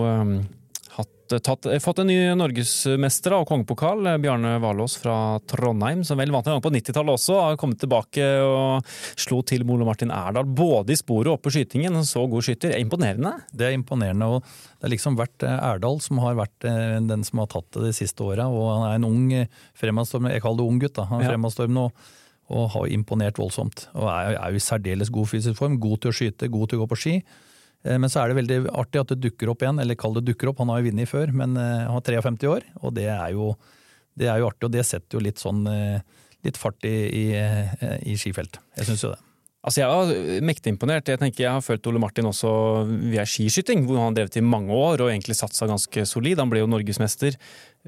[1.34, 4.06] eh, tatt, eh, fått en ny norgesmester og kongepokal.
[4.08, 7.38] Eh, Bjarne Valås fra Trondheim, som vel vant en gang på 90-tallet også.
[7.42, 11.56] Har kommet tilbake og slo til Mole Martin Erdal, både i sporet og oppe på
[11.58, 11.96] skytingen.
[11.96, 12.76] En så god skytter.
[12.80, 13.34] Imponerende?
[13.52, 14.28] Det er imponerende.
[14.28, 17.96] og Det har liksom vært Erdal som har vært den som har tatt det de
[17.98, 18.48] siste åra.
[18.48, 19.26] Han er en ung
[19.78, 21.08] fremadstormende, jeg kaller det ung gutt, da.
[21.10, 21.34] Han er ja.
[21.34, 22.08] fremadstormende og,
[22.50, 23.90] og, har imponert voldsomt.
[23.96, 25.80] Og er, er i særdeles god fysisk form.
[25.80, 27.20] God til å skyte, god til å gå på ski.
[27.86, 30.26] Eh, men så er det veldig artig at det dukker opp igjen, eller kall det
[30.32, 33.10] dukker opp, han har jo vunnet før, men eh, han har 53 år, og det
[33.14, 33.54] er, jo,
[34.18, 34.70] det er jo artig.
[34.70, 36.02] Og det setter jo litt sånn eh,
[36.46, 37.24] litt fart i, i,
[38.14, 38.62] i skifelt.
[38.78, 39.24] Jeg syns jo det.
[39.68, 41.10] Altså Jeg var mektig imponert.
[41.12, 42.50] Jeg tenker jeg har følt Ole Martin også
[43.12, 46.40] via skiskyting, hvor han har drevet i mange år og egentlig satsa ganske solid.
[46.40, 47.36] Han ble jo norgesmester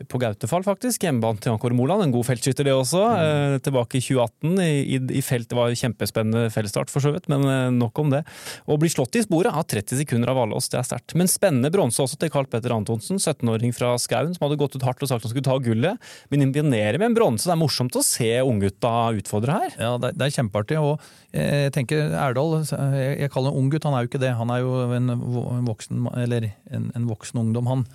[0.08, 1.04] på Gautefall, faktisk.
[1.04, 2.06] Hjemmebane til Ankor Moland.
[2.06, 3.02] En god feltskytter, det også.
[3.10, 3.24] Mm.
[3.24, 5.50] Eh, tilbake i 2018 i, i, felt.
[5.50, 8.22] Det var kjempespennende fellesstart, for så vidt, men eh, nok om det.
[8.70, 11.18] Å bli slått i sporet av 30 sekunder av Valås, det er sterkt.
[11.20, 14.86] Men spennende bronse også til Carl Petter Antonsen, 17-åring fra Skauen, som hadde gått ut
[14.86, 16.12] hardt og sagt han skulle ta gullet.
[16.30, 17.50] Men imponerer med en bronse.
[17.50, 19.78] Det er morsomt å se unggutta utfordre her.
[19.80, 20.78] Ja, det det er kjempeartig.
[20.82, 21.00] og
[21.32, 24.36] eh, jeg tenker Erdal, jeg, jeg kaller han unggutt, han er jo ikke det.
[24.38, 27.88] Han er jo en voksen, eller en, en voksen ungdom, han.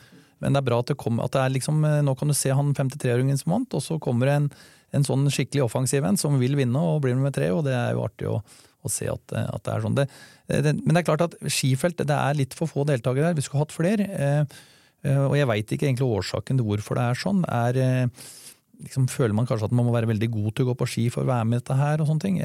[0.45, 2.36] Men det er bra at det, kom, at det er liksom eh, Nå kan du
[2.36, 4.51] se han 53-åringen som vant, og så kommer det en,
[4.99, 7.97] en, sånn skikkelig offensiv en som vil vinne og blir nummer tre, og det er
[7.97, 8.38] jo artig å,
[8.84, 9.99] å se at, eh, at, det er sånn.
[9.99, 10.07] Det,
[10.53, 13.38] det, men det er klart at skifelt det er litt for få deltakere der.
[13.38, 14.09] Vi skulle hatt flere.
[14.14, 14.62] Eh,
[15.05, 17.42] og jeg veit ikke egentlig årsaken til hvorfor det er sånn.
[17.45, 17.76] Er,
[18.86, 21.05] liksom, føler man kanskje at man må være veldig god til å gå på ski
[21.12, 22.38] for å være med i dette her og sånne ting.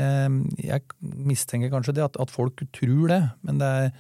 [0.60, 3.22] Jeg mistenker kanskje det, at, at folk tror det.
[3.48, 3.94] men det er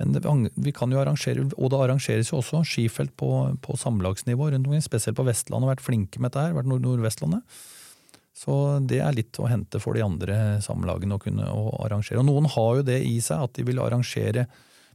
[0.00, 3.28] men vi kan jo arrangere, og det arrangeres jo også skifelt på,
[3.62, 5.68] på samlagsnivå rundt omkring, spesielt på Vestlandet.
[5.74, 7.44] Vært flinke med dette her, vært Nord Nordvestlandet.
[8.32, 8.54] Så
[8.88, 12.22] det er litt å hente for de andre samlagene å kunne å arrangere.
[12.22, 14.46] Og noen har jo det i seg at de vil arrangere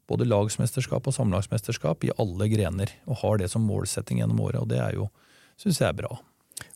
[0.10, 4.72] både lagsmesterskap og samlagsmesterskap i alle grener, og har det som målsetting gjennom året, og
[4.72, 5.10] det er jo,
[5.60, 6.18] syns jeg er bra.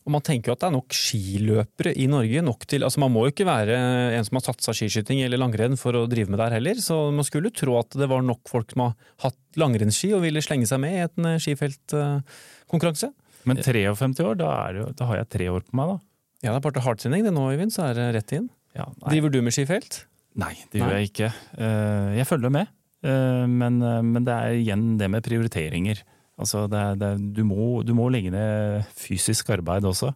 [0.02, 2.42] Og man tenker jo at det er nok skiløpere i Norge.
[2.42, 3.76] nok til, altså Man må jo ikke være
[4.16, 6.80] en som har satsa skiskyting eller langrenn for å drive med der heller.
[6.82, 10.42] Så man skulle tro at det var nok folk som har hatt langrennsski og ville
[10.42, 13.12] slenge seg med i en eh, skifeltkonkurranse.
[13.46, 15.98] Men 53 år, da, jo, da, har jeg tre år på meg, da.
[16.42, 18.48] Ja, det er bare til hardtrening det nå, Øyvind, så er det rett inn.
[18.74, 20.04] Ja, Driver du med skifelt?
[20.38, 21.28] Nei, det gjør jeg ikke.
[21.58, 22.70] Eh, jeg følger med,
[23.06, 26.02] eh, men, men det er igjen det med prioriteringer.
[26.40, 30.12] Altså det, det, du, må, du, må, legge ned fysisk arbeid også.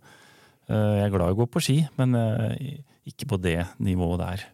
[0.67, 4.23] Eh, jeg er glad i å gå på ski, men eh, ikke på det nivået
[4.23, 4.47] der.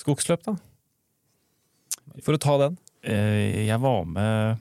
[0.00, 0.56] Skogsløp, da?
[2.24, 2.76] For å ta den?
[3.06, 4.60] Eh, jeg var med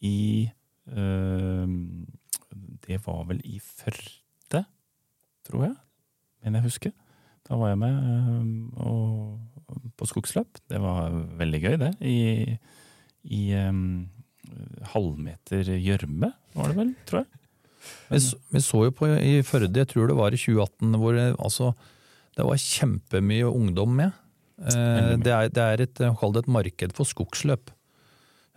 [0.00, 0.48] i
[2.90, 4.64] Det var vel i Førde,
[5.46, 5.74] tror jeg.
[6.42, 6.94] Men jeg husker.
[7.46, 7.94] Da var jeg med
[10.00, 10.58] på skogsløp.
[10.70, 11.92] Det var veldig gøy, det.
[12.00, 12.56] I,
[13.22, 13.42] i
[14.92, 17.40] halvmeter gjørme, var det vel, tror jeg.
[18.10, 21.16] Vi så, vi så, jo på i Førde, jeg tror det var i 2018, hvor
[21.16, 21.70] det, altså,
[22.36, 24.18] det var kjempemye ungdom med.
[24.60, 27.72] Eh, det, er, det er et, det et marked for skogsløp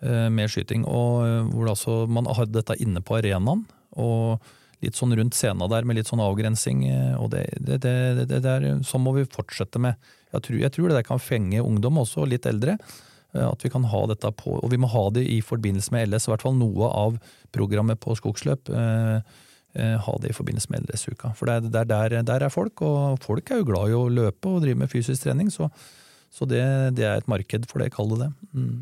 [0.01, 0.83] eh, med skyting.
[0.85, 3.63] og eh, hvor altså, Man hadde dette inne på arenaen,
[3.95, 4.43] og
[4.83, 6.83] litt sånn rundt scenen der med litt sånn avgrensing.
[7.15, 9.95] og det, det, det, det der, Sånn må vi fortsette med.
[10.33, 12.75] Jeg tror, jeg tror det der kan fenge ungdom også, litt eldre.
[13.34, 16.11] Eh, at vi kan ha dette på, og vi må ha det i forbindelse med
[16.11, 16.27] LS.
[16.27, 17.17] I hvert fall noe av
[17.55, 18.69] programmet på skogsløp.
[18.69, 19.17] Eh,
[19.73, 21.34] eh, ha det i forbindelse med LS-uka.
[21.38, 24.51] For det er, der, der, er folk, og folk er jo glad i å løpe
[24.51, 25.49] og drive med fysisk trening.
[25.53, 25.71] Så,
[26.34, 26.63] så det,
[26.99, 28.31] det, er et marked for det, kall det det.
[28.53, 28.75] Mm.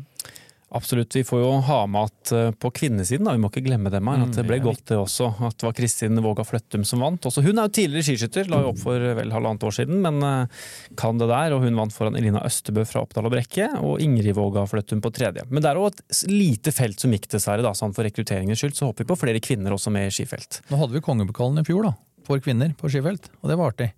[0.74, 1.16] Absolutt.
[1.16, 4.08] Vi får jo ha med at eh, på kvinnesiden, da, vi må ikke glemme dem
[4.08, 5.28] her, at det ble mm, godt det også.
[5.44, 7.28] At det var Kristin Våga Fløttum som vant.
[7.28, 10.24] Også hun er jo tidligere skiskytter, la jo opp for vel halvannet år siden, men
[10.24, 10.64] eh,
[10.96, 11.56] kan det der.
[11.56, 15.12] Og hun vant foran Elina Østebø fra Oppdal og Brekke, og Ingrid Våga Fløttum på
[15.12, 15.44] tredje.
[15.52, 18.78] Men det er jo et lite felt som gikk, dessverre, da, sånn for rekrutteringens skyld.
[18.78, 20.62] Så håper vi på flere kvinner også med i skifelt.
[20.72, 23.92] Nå hadde vi kongepokalen i fjor, da, for kvinner på skifelt, og det var artig.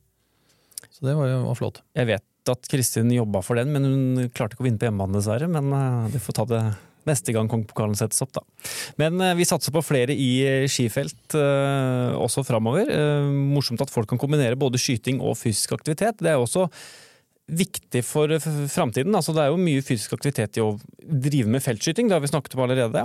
[0.91, 1.85] Så det var jo var flott.
[1.95, 5.17] Jeg vet at Kristin jobba for den, men hun klarte ikke å vinne på hjemmebane,
[5.17, 5.49] dessverre.
[5.51, 6.65] Men uh, får ta det
[7.05, 8.45] neste gang kongepokalen settes opp, da.
[9.01, 10.31] Men uh, vi satser på flere i
[10.73, 12.91] skifelt også framover.
[13.31, 16.23] morsomt at folk kan kombinere både skyting og fysisk aktivitet.
[16.23, 16.69] Det er også
[17.45, 19.15] viktig for framtiden.
[19.15, 20.65] Altså, det er jo mye fysisk aktivitet i
[21.09, 23.05] drive med feltskyting, det har vi snakket om allerede.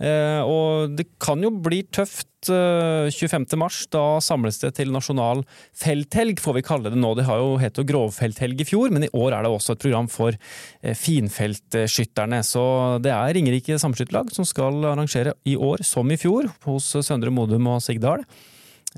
[0.00, 3.44] Eh, og det kan jo bli tøft 25.
[3.60, 3.82] mars.
[3.92, 5.42] Da samles det til nasjonal
[5.76, 7.12] felthelg, får vi kalle det nå.
[7.18, 10.08] Det har jo hett grovfelthelg i fjor, men i år er det også et program
[10.08, 10.38] for
[10.80, 12.40] finfeltskytterne.
[12.46, 12.62] Så
[13.04, 17.68] det er Ringerike samskytterlag som skal arrangere i år, som i fjor, hos Søndre Modum
[17.74, 18.24] og Sigdal.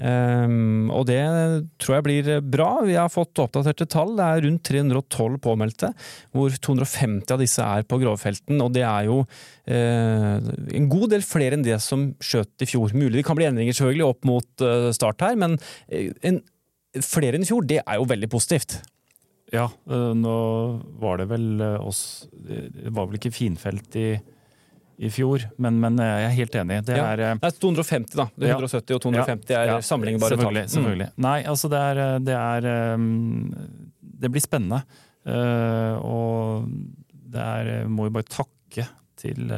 [0.00, 1.20] Um, og det
[1.82, 2.68] tror jeg blir bra.
[2.86, 4.14] Vi har fått oppdaterte tall.
[4.16, 5.90] Det er rundt 312 påmeldte,
[6.32, 8.62] hvor 250 av disse er på grovfelten.
[8.64, 10.38] Og det er jo uh,
[10.78, 12.96] en god del flere enn det som skjøt i fjor.
[12.96, 16.40] Mulig det kan bli endringer selvfølgelig opp mot uh, start her, men uh, en,
[17.04, 18.80] flere enn i fjor, det er jo veldig positivt.
[19.52, 20.36] Ja, nå
[20.96, 24.06] var det vel oss Det var vel ikke finfelt i
[25.02, 26.78] i fjor, men, men, jeg er helt enig.
[26.86, 27.30] Det er, ja.
[27.34, 28.26] det er 250, da.
[28.38, 30.44] Det er 170 og 250 er ja, sammenlignbare tall.
[30.44, 30.70] Selvfølgelig.
[30.70, 31.08] selvfølgelig.
[31.10, 31.24] Mm.
[31.26, 32.68] Nei, altså det er, det er
[34.22, 34.82] Det blir spennende.
[35.22, 36.64] Uh, og
[37.30, 38.86] det er Må jo bare takke
[39.22, 39.52] til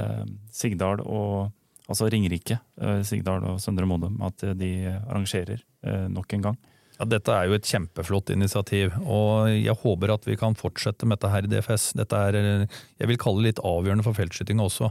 [0.53, 1.53] Sigdal og
[1.85, 2.57] Altså Ringerike,
[3.05, 5.61] Sigdal og Søndre Modum, at de arrangerer
[6.09, 6.55] nok en gang.
[6.97, 11.19] Ja, Dette er jo et kjempeflott initiativ, og jeg håper at vi kan fortsette med
[11.19, 11.91] dette her i DFS.
[12.01, 14.89] Dette er, jeg vil kalle det litt avgjørende for feltskytinga også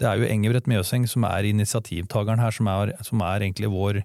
[0.00, 4.02] det er jo Engebret Mjøseng som er initiativtakeren her, som er, som er, egentlig vår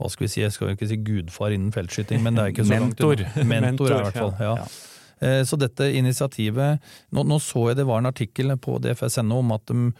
[0.00, 2.54] hva skal vi si, Jeg skal jo ikke si gudfar innen feltskyting, men det er
[2.54, 3.20] ikke så Mentor.
[3.20, 4.34] langt Mentor, Mentor, i hvert fall.
[4.40, 4.56] ja.
[4.62, 4.88] ja.
[5.22, 6.82] Eh, så dette initiativet
[7.14, 9.92] nå, nå, så jeg det var en artikkel på DFS.no om at, de,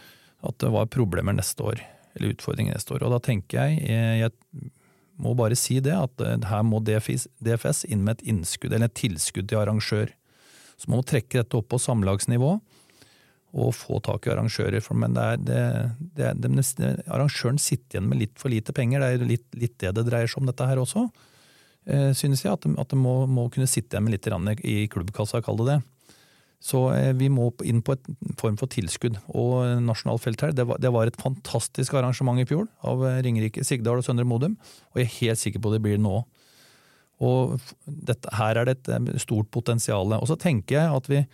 [0.43, 1.83] at, det var problemer neste år,
[2.17, 3.05] eller utfordringer neste år.
[3.07, 4.73] Og da tenker jeg, eh, jeg
[5.23, 8.91] må bare si det, at eh, her må DFS, DFS inn med et innskudd, eller
[8.91, 10.11] et tilskudd til arrangør.
[10.75, 12.57] Så man må trekke dette opp på samlagsnivå
[13.53, 14.81] og få tak i arrangører.
[14.97, 15.43] Men det er,
[16.17, 19.05] det, det, det, arrangøren sitter igjen med litt for lite penger.
[19.05, 21.07] Det er litt, litt det det dreier seg om, dette her også.
[21.85, 24.87] Eh, synes jeg, At de, at de må, må, kunne sitte igjen med litt i
[24.89, 25.79] klubbkassa, kall det det.
[26.63, 29.21] Så eh, vi må inn på en form for tilskudd.
[29.29, 34.07] Og Nasjonal felthær det, det var et fantastisk arrangement i fjor av Ringerike, Sigdal og
[34.07, 34.57] Søndre Modum.
[34.95, 36.23] Og jeg er helt sikker på det blir nå.
[37.23, 40.17] Og dette, her er det et stort potensial.
[40.17, 41.27] Og så tenker jeg at vi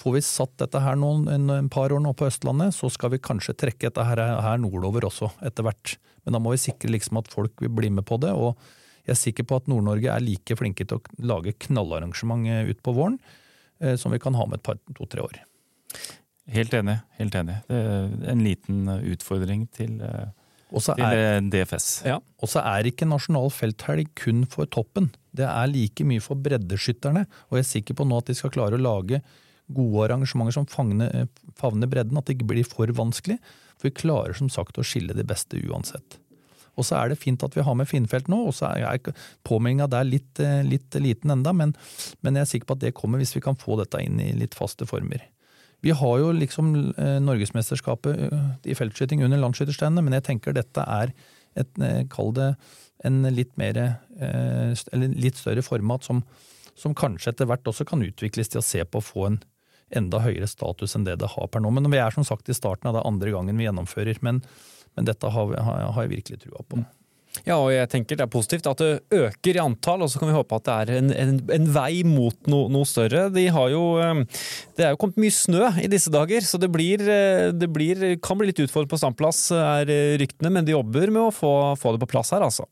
[0.00, 3.14] Får vi satt dette her noen, en, en, par år nå på Østlandet, så skal
[3.14, 5.96] vi kanskje trekke dette her, her nordover også, etter hvert.
[6.26, 8.34] Men da må vi sikre liksom at folk vil bli med på det.
[8.34, 8.58] og
[9.06, 12.80] jeg er sikker på at Nord-Norge er like flinke til å lage knallarrangement utpå ut
[12.82, 13.18] på våren
[13.78, 15.38] eh, som vi kan ha med et par, to-tre år.
[16.50, 16.98] Helt enig.
[17.18, 17.60] helt enig.
[17.70, 20.26] Det er en liten utfordring til, eh,
[20.74, 21.88] til er, DFS.
[22.06, 22.18] Ja.
[22.42, 25.12] Og så er ikke nasjonal felthelg kun for toppen.
[25.34, 27.26] Det er like mye for breddeskytterne.
[27.50, 29.22] Og jeg er sikker på nå at de skal klare å lage
[29.72, 31.26] gode arrangementer som favner, eh,
[31.58, 33.38] favner bredden, at det ikke blir for vanskelig.
[33.76, 36.18] For vi klarer som sagt å skille de beste uansett.
[36.76, 39.00] Og så er det fint at vi har med Finnfelt nå, og så er
[39.48, 41.74] påmeldinga der litt, eh, litt, liten enda, men,
[42.20, 44.32] men, jeg er sikker på at det kommer hvis vi kan få dette inn i
[44.36, 45.24] litt faste former.
[45.84, 51.12] Vi har jo liksom eh, Norgesmesterskapet i feltskyting under landsskytterstevnet, men jeg tenker dette er
[51.56, 51.78] et,
[52.12, 52.50] kall det
[53.08, 53.78] en litt mer,
[54.92, 56.20] litt større format som,
[56.76, 59.38] som kanskje etter hvert også kan utvikles til å se på å få en
[59.94, 61.72] enda høyere status enn det det har per nå.
[61.74, 64.22] Men vi er som sagt i starten av det andre gangen vi gjennomfører.
[64.26, 64.42] Men,
[64.96, 66.84] men dette har, har, jeg virkelig trua på.
[67.44, 70.30] Ja, og jeg tenker det er positivt at det øker i antall, og så kan
[70.30, 73.26] vi håpe at det er en, en, en vei mot no, noe større.
[73.34, 74.22] De jo, eh,
[74.78, 78.06] det er jo kommet mye snø i disse dager, så det, blir, eh, det blir,
[78.24, 81.92] kan bli litt utfordrende på standplass, er ryktene, men de jobber med å få, få
[81.92, 82.64] det på plass her, altså.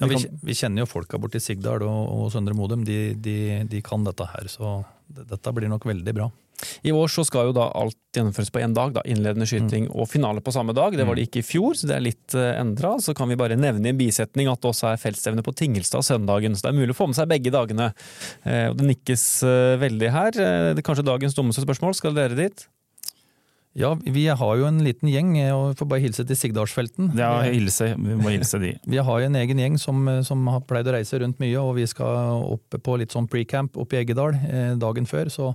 [0.00, 3.82] Ja, vi, vi, kjenner jo folka borti Sigdal og, og Søndre Modum, de, de, de,
[3.86, 4.48] kan dette her.
[4.50, 6.30] Så dette blir nok veldig bra.
[6.86, 8.92] I år så skal jo da alt gjennomføres på én dag.
[8.94, 9.94] da, Innledende skyting mm.
[9.94, 10.96] og finale på samme dag.
[10.96, 11.28] Det var det mm.
[11.28, 12.94] ikke i fjor, så det er litt uh, endra.
[13.02, 16.06] Så kan vi bare nevne i en bisetning at det også er feltstevne på Tingelstad
[16.06, 16.56] søndagen.
[16.56, 17.90] Så det er mulig å få med seg begge dagene.
[18.44, 20.38] Og det nikkes uh, veldig her.
[20.38, 21.98] Det er kanskje dagens dummeste spørsmål.
[21.98, 22.68] Skal dere dit?
[23.74, 27.10] Ja, vi har jo en liten gjeng, og får bare hilse til Sigdalsfelten.
[27.18, 27.90] Ja, hilse.
[27.98, 28.76] vi må hilse de.
[28.94, 31.74] Vi har jo en egen gjeng som, som, har pleid å reise rundt mye, og
[31.80, 35.32] vi skal opp på litt sånn pre-camp oppe i Eggedal eh, dagen før.
[35.32, 35.50] Så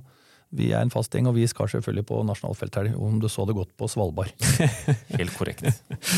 [0.52, 3.56] vi er en fast gjeng, og vi skal selvfølgelig på nasjonalfelthelg, om du så det
[3.56, 4.34] godt på Svalbard.
[5.20, 5.64] Helt korrekt.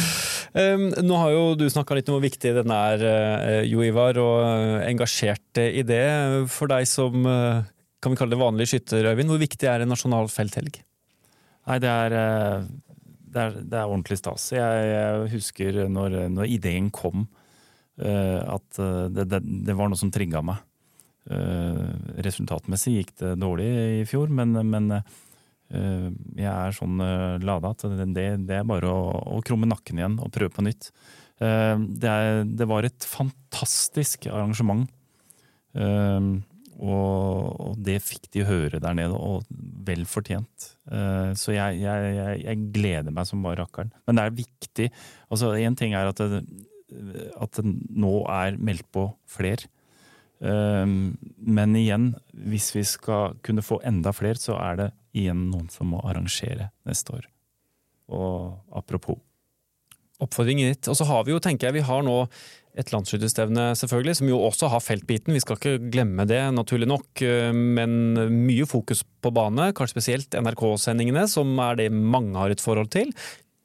[0.58, 4.18] um, nå har jo du snakka litt om hvor viktig den er, uh, Jo Ivar,
[4.18, 6.06] og engasjert i det.
[6.49, 7.68] For deg som uh,
[8.02, 10.82] kan vi kalle det vanlig skytter, Øyvind, hvor viktig er en nasjonal felthelg?
[11.72, 12.63] Nei, det er, eh,
[13.32, 14.49] det er, det er ordentlig stas.
[14.51, 17.30] Jeg, jeg husker når, når, ideen kom,
[18.01, 20.67] eh, at eh, det, det, var noe som trigga meg.
[22.26, 23.67] Resultatmessig gikk det dårlig
[24.01, 24.88] i fjor, men, men
[25.69, 26.97] jeg er sånn
[27.45, 28.26] lada at det,
[28.57, 29.03] er bare å,
[29.38, 30.89] å, krumme nakken igjen og prøve på nytt.
[31.38, 34.89] Det, er, det var et fantastisk arrangement.
[36.80, 39.45] Og det fikk de høre der nede, og
[39.86, 40.72] vel fortjent.
[40.91, 43.91] Eh, så jeg, jeg, jeg, gleder meg som bare rakkeren.
[44.07, 44.88] Men det er viktig.
[45.30, 46.41] altså Én ting er at det,
[47.38, 49.63] at det nå er meldt på fler.
[50.41, 55.91] Men igjen, hvis vi skal kunne få enda flere, så er det igjen noen som
[55.93, 57.28] må arrangere neste år.
[58.11, 59.19] Og apropos.
[60.22, 60.89] Oppfordringen ditt.
[60.91, 62.17] Og så har vi jo, tenker jeg, vi har nå
[62.80, 65.36] et landsskytterstevne, selvfølgelig, som jo også har feltbiten.
[65.36, 67.24] Vi skal ikke glemme det, naturlig nok.
[67.51, 72.91] Men mye fokus på bane, kanskje spesielt NRK-sendingene, som er det mange har et forhold
[72.95, 73.11] til.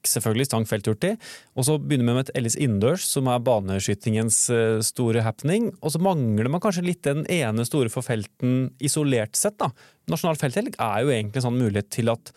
[0.07, 1.13] Selvfølgelig stang felthurtig.
[1.57, 5.71] Og så begynner vi med et Ellis innendørs, som er baneskytingens eh, store happening.
[5.81, 9.57] Og så mangler man kanskje litt den ene store for felten isolert sett.
[9.59, 9.71] da.
[10.11, 12.31] Nasjonal felthelg er jo egentlig en sånn mulighet til at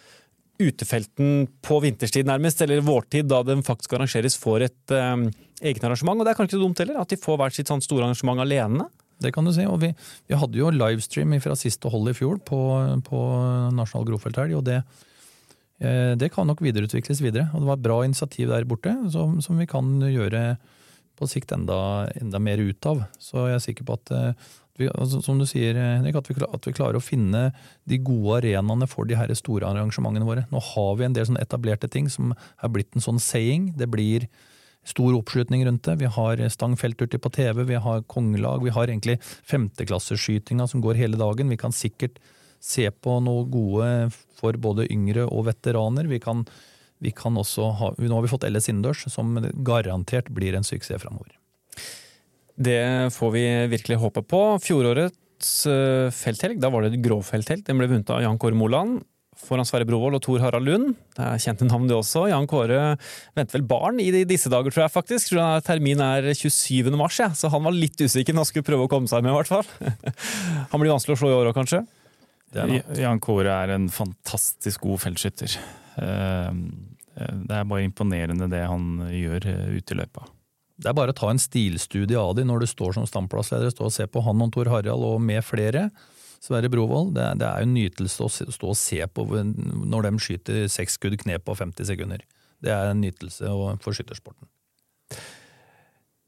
[0.61, 5.29] utefelten på vinterstid nærmest, eller vårtid, da den faktisk arrangeres, får et um,
[5.61, 6.21] eget arrangement.
[6.21, 8.43] Og det er kanskje ikke dumt heller, at de får hvert sitt sånn store arrangement
[8.45, 8.89] alene.
[9.21, 9.67] Det kan du si.
[9.69, 9.93] og Vi,
[10.31, 12.61] vi hadde jo livestream fra siste hold i fjor på,
[13.07, 13.23] på
[13.77, 14.57] Nasjonal Grofelthelg.
[14.57, 14.81] og det,
[15.85, 17.51] eh, det kan nok videreutvikles videre.
[17.53, 20.57] og Det var et bra initiativ der borte, som, som vi kan gjøre
[21.21, 23.05] på sikt enda, enda, mer ut av.
[23.21, 24.51] Så jeg er sikker på at eh,
[24.81, 27.51] vi, altså, som du sier, Henrik, at vi, at vi, klarer å finne
[27.89, 30.47] de gode arenaene for de her store arrangementene våre.
[30.53, 33.73] Nå har vi en del sånne etablerte ting som er blitt en sånn saying.
[33.79, 34.27] Det blir
[34.87, 35.99] stor oppslutning rundt det.
[36.01, 41.01] Vi har Stang felturti på TV, vi har kongelag, vi har egentlig femteklasseskytinga som går
[41.01, 41.53] hele dagen.
[41.53, 42.21] Vi kan sikkert
[42.61, 44.11] se på noe gode
[44.41, 46.09] for både yngre og veteraner.
[46.09, 46.45] Vi kan,
[47.01, 51.03] vi kan også ha, nå har vi fått LS innendørs, som garantert blir en suksess
[51.05, 51.40] framover.
[52.61, 52.83] Det
[53.15, 54.43] får vi virkelig håpe på.
[54.61, 57.65] Fjorårets eh, felthelg, da var det et grovfelthelg.
[57.65, 59.01] Den ble vunnet av Jan Kåre Moland
[59.41, 60.97] foran Sverre Brovold og Tor Harald Lund.
[61.17, 62.27] Det er kjente navn, det også.
[62.31, 62.81] Jan Kåre
[63.39, 65.31] venter vel barn i disse dager, tror jeg faktisk.
[65.31, 66.91] Tror jeg Termin er 27.
[66.99, 67.31] mars, ja.
[67.37, 68.37] så han var litt usikker.
[68.37, 70.21] når Han skulle prøve å komme seg med, i hvert fall.
[70.73, 71.85] Han blir vanskelig å slå i år òg, kanskje?
[72.99, 75.55] Jan Kåre er en fantastisk god feltskytter.
[76.03, 79.47] Eh, eh, det er bare imponerende det han gjør
[79.79, 80.27] ute i løypa.
[80.81, 83.89] Det er bare å ta en stilstudie av de når du står som standplassleder, stå
[83.91, 85.91] og se på han og Tor Harald og med flere.
[86.41, 90.13] Sverre Brovold, det, det er jo en nytelse å stå og se på når de
[90.25, 92.25] skyter seks skudd kne på 50 sekunder.
[92.65, 93.53] Det er en nytelse
[93.85, 94.49] for skyttersporten.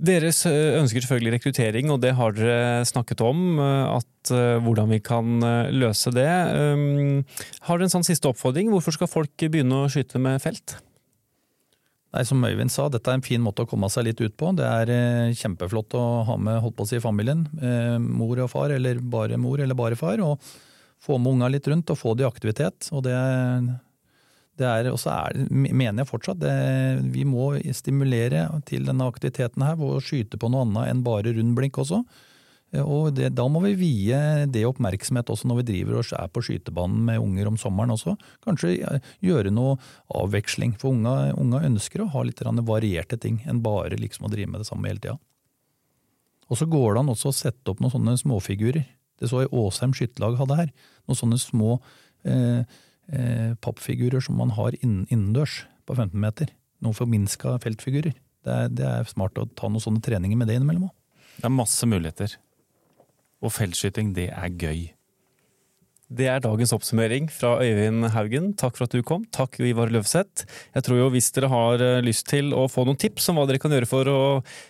[0.03, 3.61] Dere ønsker selvfølgelig rekruttering, og det har dere snakket om.
[3.62, 6.26] At, eh, hvordan vi kan eh, løse det.
[6.26, 7.22] Um,
[7.68, 8.72] har dere en sånn siste oppfordring?
[8.72, 10.74] Hvorfor skal folk begynne å skyte med felt?
[12.12, 14.50] Nei, Som Øyvind sa, dette er en fin måte å komme seg litt ut på.
[14.56, 18.50] Det er eh, kjempeflott å ha med holdt på å si, familien, eh, mor og
[18.52, 20.20] far, eller bare mor eller bare far.
[20.20, 20.42] og
[21.02, 22.90] Få med unga litt rundt og få de aktivitet.
[22.92, 23.16] og det,
[24.60, 26.52] det er, også er, mener jeg fortsatt, det,
[27.14, 31.80] vi må stimulere til denne aktiviteten her å skyte på noe annet enn bare rundblink
[31.80, 32.04] også.
[32.81, 34.18] Og det, Da må vi vie
[34.49, 38.14] det oppmerksomhet også når vi driver og er på skytebanen med unger om sommeren også.
[38.47, 38.79] Kanskje
[39.20, 39.77] gjøre noe
[40.09, 44.49] avveksling, for unga, unga ønsker å ha litt varierte ting enn bare liksom å drive
[44.49, 45.18] med det samme hele tida.
[46.49, 48.89] Og så går det an også å sette opp noen sånne småfigurer.
[49.20, 50.73] Det så jeg Åsheim skytterlag hadde her.
[51.09, 51.77] Noen sånne små
[52.29, 52.64] eh,
[53.12, 56.53] eh, pappfigurer som man har innendørs på 15 meter.
[56.85, 58.16] Noen forminska feltfigurer.
[58.43, 60.97] Det er, det er smart å ta noen sånne treninger med det innimellom òg.
[61.39, 62.35] Det er masse muligheter.
[63.43, 64.90] Og feltskyting, det er gøy.
[66.12, 68.51] Det er dagens oppsummering fra Øyvind Haugen.
[68.59, 69.22] Takk for at du kom.
[69.32, 70.45] Takk, Ivar Løvseth.
[70.74, 73.47] Jeg tror jo hvis dere har eh, lyst til å få noen tips om hva
[73.49, 74.18] dere kan gjøre for å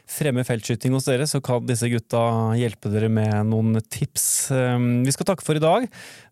[0.07, 2.21] fremme feltskyting hos dere, så kan disse gutta
[2.59, 4.27] hjelpe dere med noen tips.
[4.55, 5.89] Ehm, vi skal takke for i dag.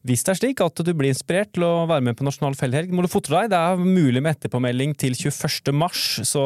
[0.06, 2.94] Hvis det er slik at du blir inspirert til å være med på Nasjonal fellhelg,
[2.94, 3.50] må du fotre deg.
[3.54, 5.74] Det er mulig med etterpåmelding til 21.
[5.74, 6.44] mars, så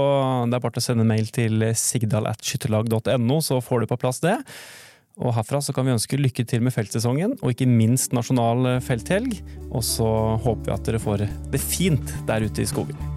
[0.49, 4.39] det er bare å sende mail til sigdal.skytterlag.no, så får du på plass det.
[5.23, 9.37] Og herfra så kan vi ønske lykke til med feltsesongen, og ikke minst nasjonal felthelg.
[9.71, 10.09] Og så
[10.43, 13.14] håper vi at dere får det fint der ute i skogen.